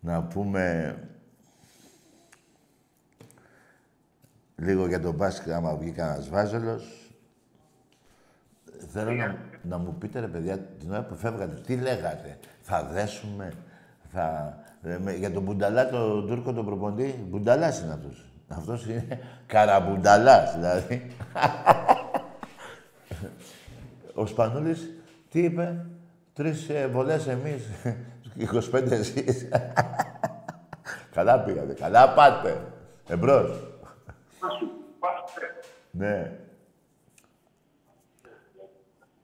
[0.01, 0.95] να πούμε
[4.57, 7.11] λίγο για τον μπάσκετ, άμα βγει κανένας βάζελος.
[8.93, 12.39] Θέλω να, να μου πείτε, ρε παιδιά, την ώρα που φεύγατε, τι λέγατε.
[12.61, 13.53] Θα δέσουμε,
[14.13, 14.57] θα...
[14.83, 18.25] ε, με- για τον Μπουνταλά, τον Τούρκο, τον προποντή, Μπουνταλάς είναι αυτός.
[18.49, 21.07] Αυτός είναι καραμπουνταλάς, δηλαδή.
[24.15, 24.91] Ο Σπανούλης,
[25.31, 25.87] τι είπε,
[26.33, 27.63] τρεις ε, βολές εμείς,
[28.37, 29.49] 25 εσείς.
[31.15, 32.61] καλά πήγατε, καλά πάτε.
[33.09, 33.67] Εμπρός.
[35.91, 36.39] Ναι,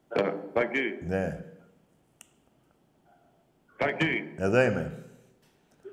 [0.09, 1.45] Ε, Τάκη, ναι.
[3.77, 5.03] Τάκη, Εδώ είμαι.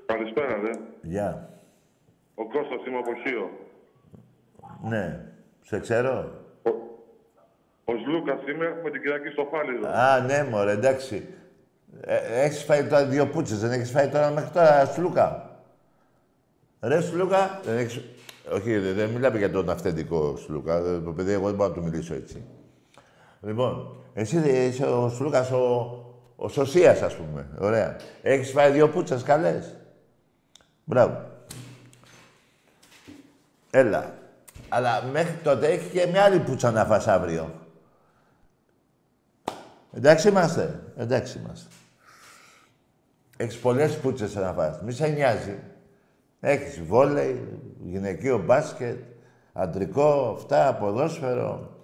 [0.06, 0.72] Καλησπέρα, δε.
[1.01, 1.49] Γεια.
[2.36, 3.49] Ο Κώστας είμαι από Χίο.
[4.89, 5.26] Ναι.
[5.62, 6.32] Σε ξέρω.
[6.64, 6.70] Ο,
[7.86, 9.88] ο Λούκας είμαι με την Κυριακή στο Φάλιρο.
[9.88, 11.28] Α, ναι, μωρέ, εντάξει.
[12.01, 15.49] Ε, έχεις φάει τώρα δύο πούτσες, δεν έχεις φάει τώρα μέχρι τώρα, Σλούκα;
[16.82, 18.01] Ρε, Σλούκα, δεν έχεις...
[18.53, 20.76] Όχι, δεν, δεν μιλάμε για τον αυθεντικό Σλούκα.
[20.78, 22.43] Ε, Το παιδί, εγώ δεν μπορώ να του μιλήσω έτσι.
[23.41, 25.97] Λοιπόν, εσύ είσαι ο Σλούκας ο,
[26.36, 27.47] ο Σωσίας, ας πούμε.
[27.60, 27.95] Ωραία.
[28.22, 29.76] Έχεις φάει δύο πούτσες καλές;
[30.86, 31.31] Μπράβο.
[33.71, 34.13] Έλα.
[34.69, 37.53] Αλλά μέχρι τότε έχει και μια άλλη πουτσα να φας αύριο.
[39.93, 40.83] Εντάξει είμαστε.
[40.97, 41.69] Εντάξει είμαστε.
[43.38, 44.81] Έχεις πολλές πούτσες να φας.
[44.81, 45.59] Μη σε νοιάζει.
[46.39, 49.03] Έχεις βόλεϊ, γυναικείο μπάσκετ,
[49.53, 51.79] αντρικό, αυτά, ποδόσφαιρο.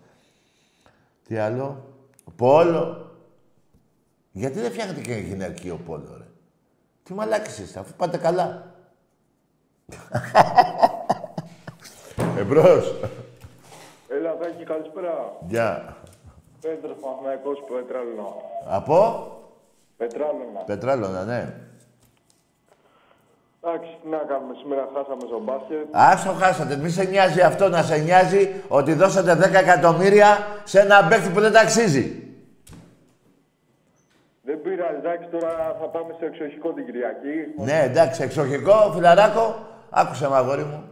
[1.28, 1.96] Τι άλλο.
[2.36, 3.12] Πόλο.
[4.32, 6.26] Γιατί δεν φτιάχνετε και γυναικείο πόλο, ρε;
[7.04, 8.71] Τι μαλάκες είστε, αφού πάτε καλά.
[12.38, 12.96] Εμπρός.
[14.10, 15.34] Έλα, Τάκη, καλησπέρα.
[15.48, 15.96] Γεια.
[16.62, 18.28] Πέτρος Παναθηναϊκός Πετράλωνα.
[18.66, 19.28] Από;
[19.98, 20.60] Πετράλωνα.
[20.66, 21.54] Πετράλωνα, ναι.
[23.64, 25.88] Εντάξει, τι να κάνουμε, σήμερα χάσαμε στο μπάσκετ.
[25.92, 26.76] Άσο χάσατε.
[26.76, 31.40] Μη σε νοιάζει αυτό να σε νοιάζει ότι δώσατε 10 εκατομμύρια σε ένα παίκτη που
[31.40, 32.26] δεν ταξίζει.
[34.42, 37.36] Δεν πειράζει, εντάξει, τώρα θα πάμε στο εξοχικό την Κυριακή.
[37.58, 39.56] Ναι, εντάξει, εξοχικό, φιλαράκο,
[39.92, 40.84] άκουσε με αγόρι μου.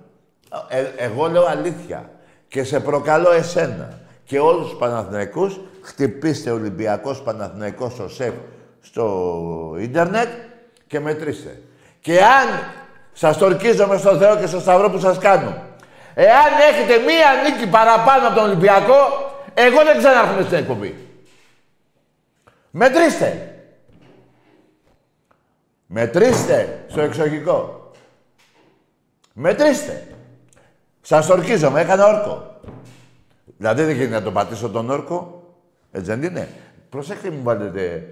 [0.68, 2.10] Ε, εγώ λέω αλήθεια
[2.48, 8.34] και σε προκαλώ εσένα και όλους τους Παναθηναϊκούς, χτυπήστε Ολυμπιακός Παναθηναϊκός ο ΣΕΦ
[8.82, 10.28] στο ίντερνετ
[10.88, 11.62] και μετρήστε.
[12.00, 12.48] Και αν
[13.14, 15.64] σας τορκίζομαι στο Θεό και στο Σταυρό που σας κάνω,
[16.14, 18.98] εάν έχετε μία νίκη παραπάνω από τον Ολυμπιακό,
[19.54, 20.96] εγώ δεν ξανάρχομαι στην εκπομπή.
[22.72, 23.54] Μετρήστε.
[25.86, 27.79] Μετρήστε στο εξοχικό.
[29.42, 30.08] Μετρήστε.
[31.02, 32.60] Σας ορκίζομαι, έκανα όρκο.
[33.58, 35.44] Δηλαδή δεν γίνεται να τον πατήσω τον όρκο.
[35.92, 36.50] Έτσι δεν είναι.
[36.90, 38.08] Προσέξτε μου βάλετε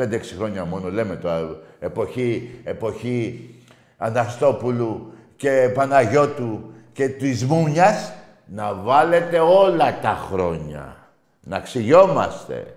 [0.00, 0.04] 5-6
[0.36, 3.50] χρόνια μόνο, λέμε τώρα, εποχή, εποχή
[3.96, 8.12] Αναστόπουλου και Παναγιώτου και της Μούνιας,
[8.46, 10.96] να βάλετε όλα τα χρόνια.
[11.40, 12.74] Να ξυγιόμαστε.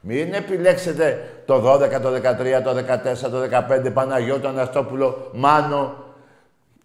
[0.00, 6.08] Μην επιλέξετε το 12, το 13, το 14, το 15, Παναγιώτο, Αναστόπουλο, Μάνο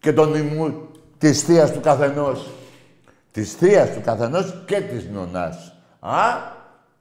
[0.06, 0.88] και τον ημού
[1.18, 2.50] της θείας του καθενός.
[3.32, 5.74] Της θείας του καθενός και της νονάς.
[6.00, 6.20] Α,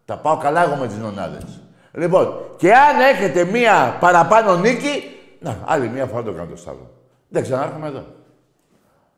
[0.05, 1.61] τα πάω καλά εγώ με τις νονάδες.
[1.93, 5.03] Λοιπόν, και αν έχετε μία παραπάνω νίκη,
[5.41, 6.91] να, άλλη μία φορά το κάνω το σταύρο.
[7.29, 8.05] Δεν ξανάρχομαι εδώ.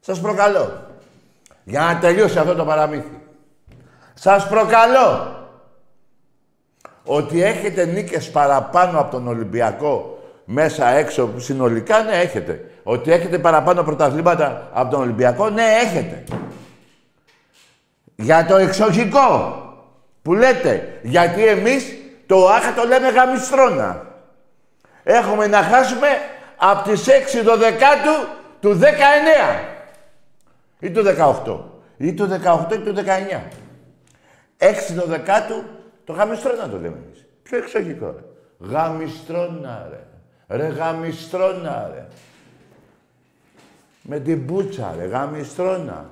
[0.01, 0.87] Σας προκαλώ.
[1.65, 3.21] Για να τελειώσει αυτό το παραμύθι.
[4.15, 5.37] Σας προκαλώ
[7.05, 12.71] ότι έχετε νίκες παραπάνω από τον Ολυμπιακό μέσα έξω συνολικά, ναι έχετε.
[12.89, 16.25] Ότι έχετε παραπάνω πρωταθλήματα από τον Ολυμπιακό, ναι έχετε.
[18.15, 19.61] Για το εξοχικό.
[20.23, 21.85] Που λέτε, γιατί εμείς
[22.27, 24.07] το άχα το λέμε γαμιστρώνα.
[25.03, 26.09] Έχουμε να χάσουμε
[26.57, 28.29] από τις 6 το δεκάτου
[28.61, 28.85] του 19.
[30.79, 31.61] Ή του 18.
[31.97, 32.29] Ή του
[32.69, 33.41] 18 ή του 19.
[34.59, 35.65] 6 το δεκάτου
[36.05, 37.27] το γαμιστρώνα το λέμε εμείς.
[37.43, 38.23] Πιο εξωγικό ρε.
[38.71, 40.07] Γαμιστρώνα ρε.
[40.57, 42.07] Ρε γαμιστρώνα ρε.
[44.07, 45.05] Με την μπούτσα ρε.
[45.05, 46.11] Γαμιστρώνα.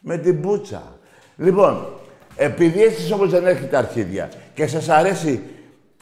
[0.00, 0.82] Με την μπούτσα.
[1.36, 1.86] Λοιπόν,
[2.36, 5.42] επειδή εσείς όμως δεν έχετε αρχίδια και σας αρέσει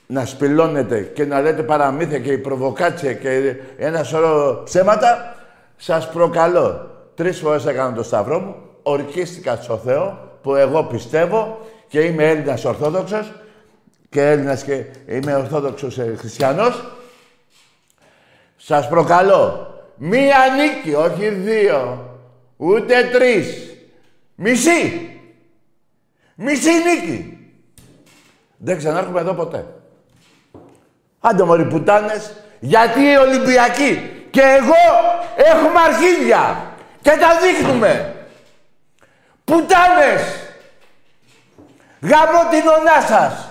[0.07, 5.37] να σπηλώνετε και να λέτε παραμύθια και η προβοκάτσια και ένα σωρό ψέματα,
[5.77, 6.91] σας προκαλώ.
[7.15, 11.59] Τρεις φορές έκανα το σταυρό μου, ορκίστηκα στο Θεό, που εγώ πιστεύω
[11.89, 13.33] και είμαι Έλληνας Ορθόδοξος
[14.11, 16.85] και Έλληνας και είμαι Ορθόδοξος ε, Χριστιανός.
[18.57, 19.73] Σας προκαλώ.
[19.99, 22.09] Μία νίκη, όχι δύο,
[22.57, 23.77] ούτε τρεις.
[24.35, 25.11] Μισή.
[26.35, 27.39] Μισή νίκη.
[28.57, 29.67] Δεν ξανάρχομαι εδώ ποτέ.
[31.21, 34.75] Άντε μωροί πουτάνες, γιατί οι Ολυμπιακοί και εγώ
[35.37, 36.73] έχουμε αρχίδια
[37.03, 38.15] και τα δείχνουμε.
[39.45, 40.23] Πουτάνες!
[42.01, 43.49] Γαμώ την ονά σας!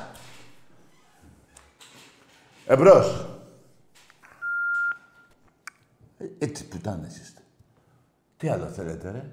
[2.68, 3.27] Εμπρός.
[6.18, 7.42] Ε, έτσι πουτάνες είστε.
[8.38, 9.24] Τι άλλο θέλετε, ρε;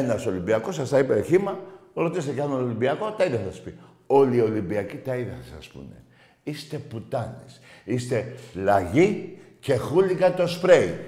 [0.00, 1.58] Ένας Ολυμπιακός σας τα είπε χήμα,
[1.94, 3.78] ρωτήστε κι έναν Ολυμπιακός, τα ίδια θα σας πει.
[4.06, 6.02] Όλοι οι Ολυμπιακοί τα ίδια θα σας πούνε.
[6.42, 7.60] Είστε πουτάνες.
[7.84, 11.00] Είστε λαγί και χούλικα το σπρέι.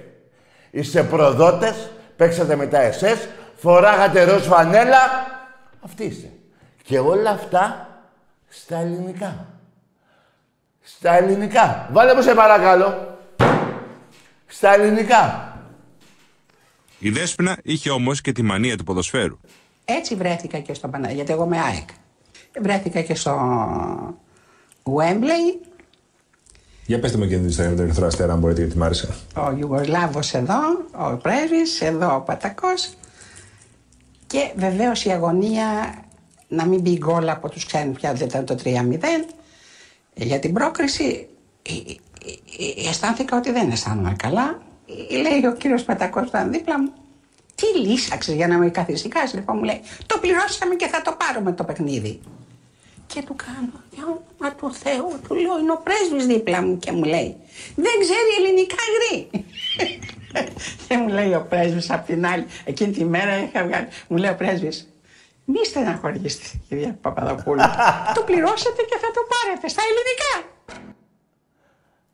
[0.71, 4.99] Είστε προδότες, παίξατε με τα ΕΣΕΣ, φοράγατε ροζ φανέλα.
[5.81, 6.31] Αυτοί είστε.
[6.83, 7.89] Και όλα αυτά
[8.49, 9.47] στα ελληνικά.
[10.81, 11.89] Στα ελληνικά.
[11.93, 13.18] Βάλε μου σε παρακαλώ.
[14.49, 15.53] Στα ελληνικά.
[16.99, 19.39] Η Δέσποινα είχε όμως και τη μανία του ποδοσφαίρου.
[19.85, 21.89] Έτσι βρέθηκα και στο Παναγιώτη, γιατί εγώ με ΑΕΚ.
[22.61, 23.35] Βρέθηκα και στο
[24.83, 25.67] Wembley.
[26.87, 29.15] Για πετε μου και την ιστορία με τον Ερυθρό Αστέρα, αν μπορείτε, γιατί μ' άρεσε.
[29.37, 30.61] Ο Ιουγκοσλάβος εδώ,
[30.93, 32.91] ο πρέσβης, εδώ ο Πατακός.
[34.27, 35.95] Και βεβαίως η αγωνία
[36.49, 39.25] να μην μπει γκολ από τους ξένους πια δεν ήταν το 3-0.
[40.15, 41.29] Για την πρόκριση
[41.63, 41.95] ε, ε, ε,
[42.89, 44.63] αισθάνθηκα ότι δεν αισθάνομαι καλά.
[45.11, 46.93] Ε, Λέει ο κύριος Πατακός που ήταν δίπλα μου.
[47.55, 49.35] Τι λύσαξες για να με καθησυχάσεις.
[49.35, 52.21] Λοιπόν μου λέει, το πληρώσαμε και θα το πάρουμε το παιχνίδι.
[53.07, 56.93] Και του κάνω, για όνομα του Θεού, του λέω, είναι ο πρέσβης δίπλα μου και
[56.93, 57.37] μου λέει,
[57.75, 59.31] δεν ξέρει ελληνικά γρή.
[60.89, 64.31] και μου λέει ο πρέσβης απ' την άλλη, εκείνη τη μέρα είχα βγάλει, μου λέει
[64.31, 64.89] ο πρέσβης,
[65.45, 67.63] μη στεναχωριέστε, κυρία Παπαδοπούλου.
[68.17, 70.58] το πληρώσατε και θα το πάρετε στα ελληνικά.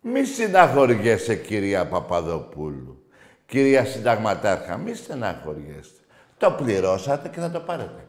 [0.06, 3.04] Μη στεναχωριέσαι, κυρία Παπαδοπούλου.
[3.46, 6.00] Κυρία Συνταγματάρχα, μη στεναχωριέστε.
[6.38, 8.08] Το πληρώσατε και θα το πάρετε.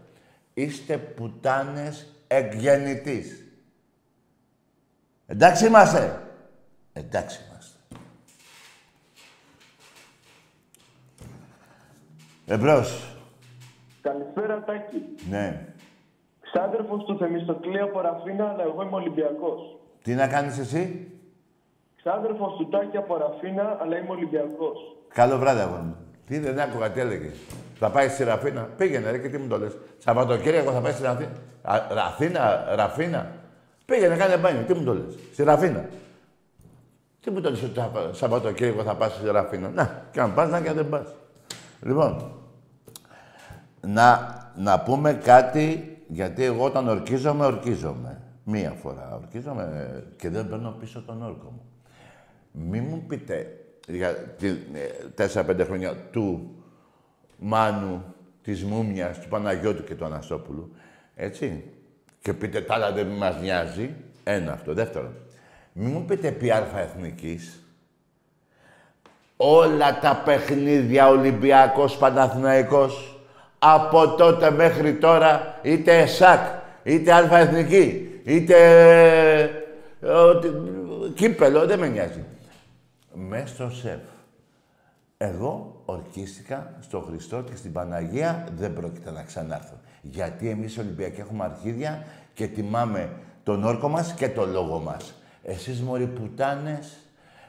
[0.54, 3.46] Είστε πουτάνες εκγεννητής.
[5.26, 6.22] Εντάξει είμαστε.
[6.94, 7.78] Εντάξει είμαστε.
[12.46, 13.18] Εμπρός.
[14.02, 15.06] Καλησπέρα, Τάκη.
[15.30, 15.66] Ναι.
[16.42, 19.80] Ξάδερφος του Θεμιστοκλή από Ραφίνα, αλλά εγώ είμαι Ολυμπιακός.
[20.04, 21.12] Τι να κάνεις εσύ;
[22.10, 24.78] Ξάδερφος του Τάκη από Ραφίνα, αλλά είμαι Ολυμπιακός.
[25.14, 25.96] Καλό βράδυ, αγόρι μου.
[26.28, 27.30] Τι δεν άκουγα, τι έλεγε.
[27.80, 28.62] Θα πάει στη Ραφίνα.
[28.78, 29.78] Πήγαινε, ρε, και τι μου το λες.
[29.98, 31.30] Σαββατοκύριακο θα πάει στη Ραφίνα.
[31.62, 33.32] Α, Ραφίνα, Ραφίνα.
[33.86, 34.62] Πήγαινε, κάνε μπάνιο.
[34.62, 35.18] Τι μου το λες.
[35.34, 35.86] Στη Ραφίνα.
[37.22, 39.70] Τι μου το λες ότι θα- Σαββατοκύριακο θα πας στη Ραφίνα.
[39.70, 41.08] Να, και αν πας, να και αν δεν πας.
[41.82, 42.32] Λοιπόν,
[43.82, 44.20] να,
[44.56, 48.22] να πούμε κάτι, γιατί εγώ όταν ορκίζομαι, ορκίζομαι.
[48.44, 51.62] Μία φορά ορκίζομαι και δεν παίρνω πίσω τον όρκο μου.
[52.58, 56.56] Μη μου πείτε για τη, ε, τέσσερα-πέντε χρόνια του
[57.38, 58.04] Μάνου,
[58.44, 60.72] της Μούμιας, του Παναγιώτου και του Αναστόπουλου.
[61.16, 61.64] Έτσι.
[62.22, 63.90] Και πείτε τα άλλα δεν μας νοιάζει.
[64.24, 64.74] Ένα αυτό.
[64.74, 65.14] Δεύτερο.
[65.74, 67.60] Μη μου πείτε επί αλφα εθνικής.
[69.38, 73.20] Όλα τα παιχνίδια Ολυμπιακός Παναθηναϊκός
[73.60, 76.40] από τότε μέχρι τώρα είτε ΕΣΑΚ,
[76.84, 78.56] είτε αλφα εθνική, είτε
[80.02, 80.54] ε, ότι-
[81.16, 82.24] κύπελο, δεν με νοιάζει.
[83.16, 84.00] Μες στο σεφ.
[85.18, 89.76] Εγώ ορκίστηκα στο Χριστό και στην Παναγία δεν πρόκειται να ξανάρθω.
[90.02, 93.10] Γιατί εμείς οι Ολυμπιακοί έχουμε αρχίδια και τιμάμε
[93.44, 95.14] τον όρκο μας και τον λόγο μας.
[95.44, 96.98] Εσείς μωροί πουτάνες,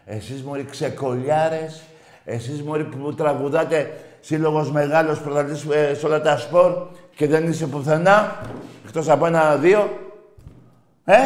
[0.05, 1.83] εσείς μωροί ξεκολιάρες,
[2.25, 6.87] εσείς μωροί που τραγουδάτε σύλλογος μεγάλος πρωταθλητής ε, σε όλα τα σπορ
[7.17, 8.41] και δεν είσαι πουθενά,
[8.85, 9.99] εκτός από ένα-δύο.
[11.05, 11.17] Ε!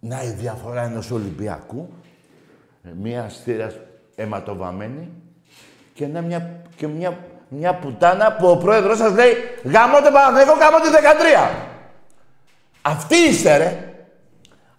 [0.00, 2.05] Να η διαφορά ενός Ολυμπιακού ε,
[2.94, 3.74] μία στήρας
[4.14, 5.10] αιματοβαμένη
[5.94, 7.18] και, ένα, μια, και μια,
[7.48, 9.32] μια πουτάνα που ο πρόεδρος σας λέει
[9.64, 10.88] «Γαμώ τον Παναθηναϊκό, γαμώ τη
[11.52, 11.74] 13».
[12.82, 13.94] Αυτοί είστε, ρε.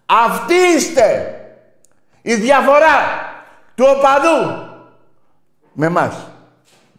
[0.06, 1.32] Αυτοί είστε.
[2.22, 2.96] Η διαφορά
[3.74, 4.66] του οπαδού
[5.72, 6.26] με εμάς.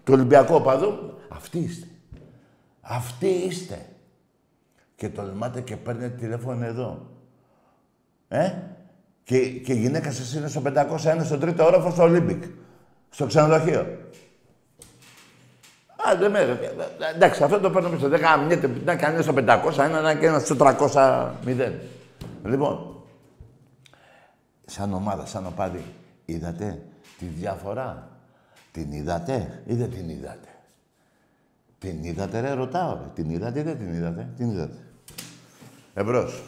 [0.03, 1.20] Του Ολυμπιακού οπαδού.
[1.30, 1.88] Αυτοί είστε.
[2.82, 3.86] Αυτοί είστε.
[4.95, 7.07] Και τολμάτε και παίρνετε τηλέφωνο εδώ.
[8.28, 8.53] Ε;
[9.24, 12.43] Και, και η γυναίκα σας είναι στο 501 στον τρίτο όροφος στο Ολύμπικ.
[13.09, 13.80] Στο ξενοδοχείο.
[16.07, 16.59] Α, δεν με,
[17.15, 18.09] εντάξει, αυτό το παίρνουμε στο 10,
[18.86, 19.38] να κάνει στο 500,
[19.78, 21.72] ένα και ένα στο 300, 0.
[22.43, 23.03] Λοιπόν,
[24.65, 25.84] σαν ομάδα, σαν οπαδί,
[26.26, 26.82] είδατε
[27.17, 28.09] τη διαφορά;
[28.72, 30.47] Την είδατε ή δεν την είδατε;
[31.80, 33.09] Την είδατε ρε, ρωτάω ρε.
[33.13, 34.78] Την είδατε ή δεν την είδατε; Την είδατε.
[35.93, 36.43] Εμπρός.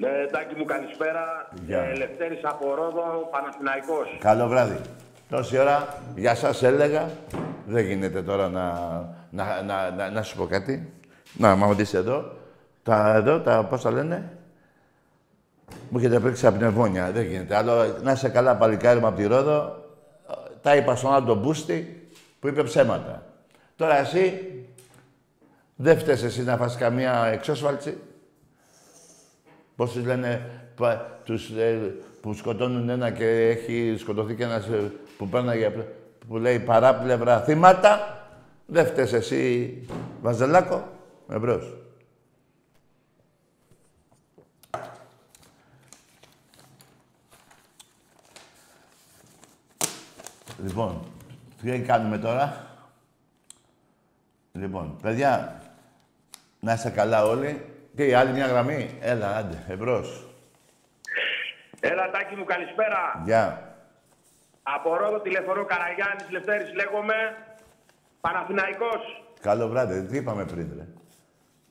[0.00, 1.48] Ναι, Τάκη μου, καλησπέρα.
[1.66, 1.82] Γεια.
[1.82, 4.18] Ε, Λευτέρης από Ρόδο, Παναθηναϊκός.
[4.20, 4.80] Καλό βράδυ.
[5.28, 7.10] Τόση ώρα για σας έλεγα.
[7.66, 8.72] Δεν γίνεται τώρα να,
[9.30, 10.92] να, να, να, να σου πω κάτι.
[11.32, 12.32] Να, μα δεις εδώ.
[12.82, 14.38] Τα εδώ, τα πώς τα λένε.
[15.88, 17.10] Μου έχετε πρίξει από πνευμόνια.
[17.10, 17.56] Δεν γίνεται.
[17.56, 19.84] Άλλο να είσαι καλά παλικάρι μου από τη Ρόδο.
[20.62, 22.08] Τα είπα στον άλλο τον Μπούστη
[22.40, 23.22] που είπε ψέματα.
[23.76, 24.54] Τώρα εσύ
[25.76, 27.98] δεν φταίς εσύ να φας καμία εξώσφαλτση.
[29.80, 34.92] Πώς τους λένε πα- τους, ε, που σκοτώνουν ένα και έχει σκοτωθεί και ένας ε,
[35.18, 35.70] που πέρναγε
[36.28, 38.24] που λέει παράπλευρα θύματα.
[38.66, 39.74] Δεν φταίς εσύ,
[40.22, 40.88] Βαζελάκο.
[41.30, 41.76] Εμπρός.
[50.62, 51.02] Λοιπόν,
[51.62, 52.66] τι κάνουμε τώρα;
[54.52, 55.62] Λοιπόν, παιδιά,
[56.60, 57.64] να είστε καλά όλοι.
[57.96, 60.24] Τι, άλλη μια γραμμή; Έλα, άντε, εμπρός.
[61.80, 63.22] Έλα, Τάκη μου, καλησπέρα.
[63.24, 63.74] Γεια.
[64.62, 67.14] Από Ρόδο τηλεφωνώ Καραγιάννης Λευτέρης λέγομαι.
[68.20, 69.24] Παναθηναϊκός.
[69.40, 70.02] Καλό βράδυ.
[70.02, 70.86] Τι είπαμε πριν, ρε.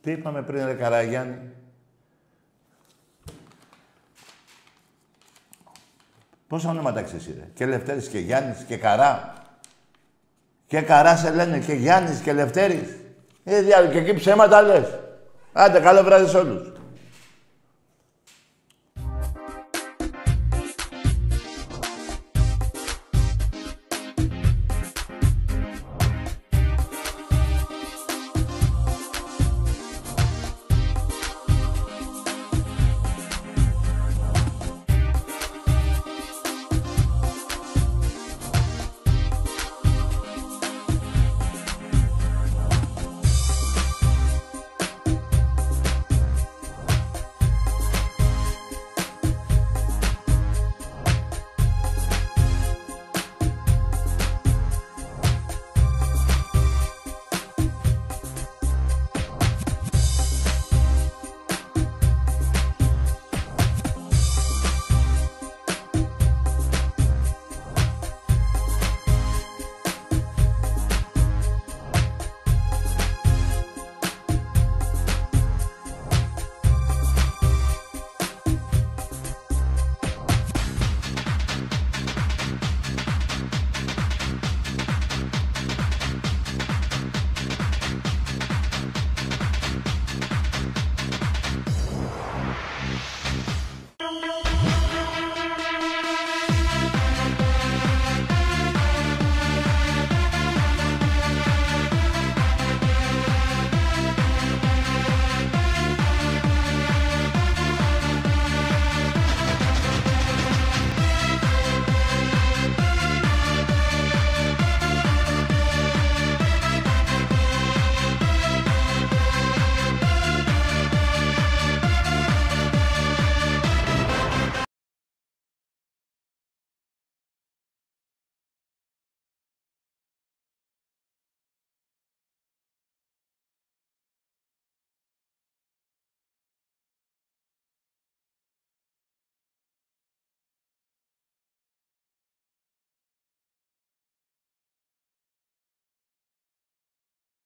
[0.02, 1.38] Τι είπαμε πριν, ρε Καραγιάννη;
[6.48, 9.34] Πόσα ονόματα ξέρεις, ρε; Και Λευτέρης και Γιάννης και Καρά.
[10.66, 12.96] Και Καρά σε λένε και Γιάννης και Λευτέρης.
[13.44, 14.99] Ε, διάλογο και εκεί ψέματα λες.
[15.52, 16.72] Άντε, καλό βράδυ σε όλους.